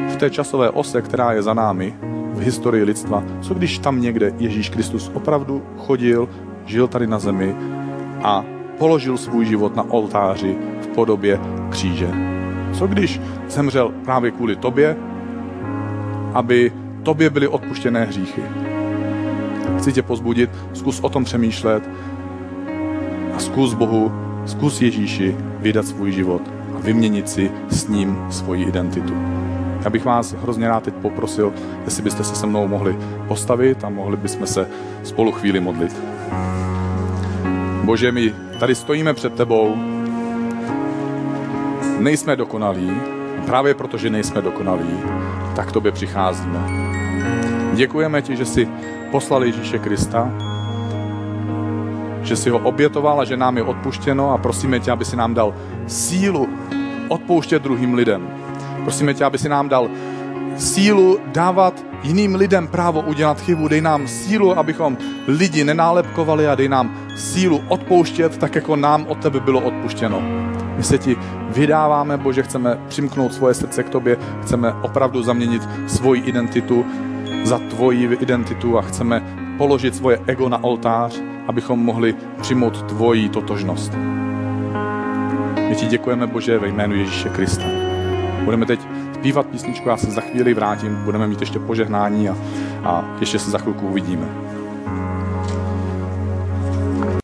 v 0.08 0.16
té 0.16 0.30
časové 0.30 0.70
ose, 0.70 1.02
která 1.02 1.32
je 1.32 1.42
za 1.42 1.54
námi, 1.54 1.94
v 2.32 2.40
historii 2.40 2.84
lidstva, 2.84 3.24
co 3.40 3.54
když 3.54 3.78
tam 3.78 4.00
někde 4.00 4.32
Ježíš 4.38 4.68
Kristus 4.68 5.10
opravdu 5.14 5.62
chodil, 5.78 6.28
žil 6.66 6.88
tady 6.88 7.06
na 7.06 7.18
zemi 7.18 7.56
a 8.22 8.44
položil 8.78 9.18
svůj 9.18 9.46
život 9.46 9.76
na 9.76 9.90
oltáři 9.90 10.56
v 10.80 10.86
podobě 10.86 11.40
kříže. 11.70 12.08
Co 12.72 12.86
když 12.86 13.20
zemřel 13.48 13.94
právě 14.04 14.30
kvůli 14.30 14.56
tobě, 14.56 14.96
aby 16.34 16.72
tobě 17.02 17.30
byly 17.30 17.48
odpuštěné 17.48 18.04
hříchy. 18.04 18.42
Chci 19.78 19.92
tě 19.92 20.02
pozbudit, 20.02 20.50
zkus 20.72 21.00
o 21.00 21.08
tom 21.08 21.24
přemýšlet 21.24 21.90
a 23.34 23.38
zkus 23.38 23.74
Bohu, 23.74 24.12
zkus 24.46 24.82
Ježíši 24.82 25.36
vydat 25.58 25.86
svůj 25.86 26.12
život 26.12 26.42
a 26.76 26.78
vyměnit 26.80 27.28
si 27.28 27.50
s 27.68 27.88
ním 27.88 28.18
svoji 28.30 28.64
identitu. 28.64 29.14
Já 29.84 29.90
bych 29.90 30.04
vás 30.04 30.32
hrozně 30.32 30.68
rád 30.68 30.82
teď 30.82 30.94
poprosil, 30.94 31.52
jestli 31.84 32.02
byste 32.02 32.24
se 32.24 32.34
se 32.34 32.46
mnou 32.46 32.68
mohli 32.68 32.98
postavit 33.28 33.84
a 33.84 33.88
mohli 33.88 34.16
bychom 34.16 34.46
se 34.46 34.68
spolu 35.02 35.32
chvíli 35.32 35.60
modlit. 35.60 35.96
Bože, 37.84 38.12
my 38.12 38.34
tady 38.60 38.74
stojíme 38.74 39.14
před 39.14 39.34
tebou, 39.34 39.76
nejsme 41.98 42.36
dokonalí, 42.36 42.90
právě 43.46 43.74
protože 43.74 44.10
nejsme 44.10 44.42
dokonalí, 44.42 44.98
tak 45.56 45.68
k 45.68 45.72
tobě 45.72 45.92
přicházíme. 45.92 46.58
Děkujeme 47.74 48.22
ti, 48.22 48.36
že 48.36 48.44
jsi 48.44 48.68
poslal 49.10 49.44
Ježíše 49.44 49.78
Krista, 49.78 50.30
že 52.22 52.36
si 52.36 52.50
ho 52.50 52.58
obětoval 52.58 53.20
a 53.20 53.24
že 53.24 53.36
nám 53.36 53.56
je 53.56 53.62
odpuštěno 53.62 54.30
a 54.30 54.38
prosíme 54.38 54.80
tě, 54.80 54.90
aby 54.90 55.04
si 55.04 55.16
nám 55.16 55.34
dal 55.34 55.54
sílu 55.86 56.48
odpouštět 57.08 57.62
druhým 57.62 57.94
lidem. 57.94 58.28
Prosíme 58.82 59.14
tě, 59.14 59.24
aby 59.24 59.38
si 59.38 59.48
nám 59.48 59.68
dal 59.68 59.88
sílu 60.56 61.18
dávat 61.26 61.84
jiným 62.02 62.34
lidem 62.34 62.68
právo 62.68 63.00
udělat 63.00 63.40
chybu. 63.40 63.68
Dej 63.68 63.80
nám 63.80 64.08
sílu, 64.08 64.58
abychom 64.58 64.98
lidi 65.26 65.64
nenálepkovali 65.64 66.48
a 66.48 66.54
dej 66.54 66.68
nám 66.68 66.96
sílu 67.16 67.62
odpouštět, 67.68 68.38
tak 68.38 68.54
jako 68.54 68.76
nám 68.76 69.06
od 69.06 69.18
tebe 69.18 69.40
bylo 69.40 69.60
odpuštěno. 69.60 70.22
My 70.76 70.82
se 70.82 70.98
ti 70.98 71.16
vydáváme, 71.48 72.16
Bože, 72.16 72.42
chceme 72.42 72.78
přimknout 72.88 73.34
svoje 73.34 73.54
srdce 73.54 73.82
k 73.82 73.90
tobě, 73.90 74.16
chceme 74.42 74.72
opravdu 74.72 75.22
zaměnit 75.22 75.68
svoji 75.86 76.22
identitu 76.22 76.84
za 77.46 77.58
tvoji 77.58 78.18
identitu 78.20 78.78
a 78.78 78.82
chceme 78.82 79.22
položit 79.58 79.96
svoje 79.96 80.18
ego 80.26 80.48
na 80.48 80.64
oltář, 80.64 81.22
abychom 81.48 81.78
mohli 81.78 82.14
přijmout 82.40 82.82
tvoji 82.82 83.28
totožnost. 83.28 83.92
My 85.68 85.76
ti 85.76 85.86
děkujeme, 85.86 86.26
Bože, 86.26 86.58
ve 86.58 86.68
jménu 86.68 86.94
Ježíše 86.94 87.28
Krista. 87.28 87.64
Budeme 88.44 88.66
teď 88.66 88.80
zpívat 89.14 89.46
písničku, 89.46 89.88
já 89.88 89.96
se 89.96 90.10
za 90.10 90.20
chvíli 90.20 90.54
vrátím, 90.54 91.04
budeme 91.04 91.26
mít 91.26 91.40
ještě 91.40 91.58
požehnání 91.58 92.28
a, 92.28 92.36
a 92.84 93.16
ještě 93.20 93.38
se 93.38 93.50
za 93.50 93.58
chvilku 93.58 93.86
uvidíme. 93.88 94.45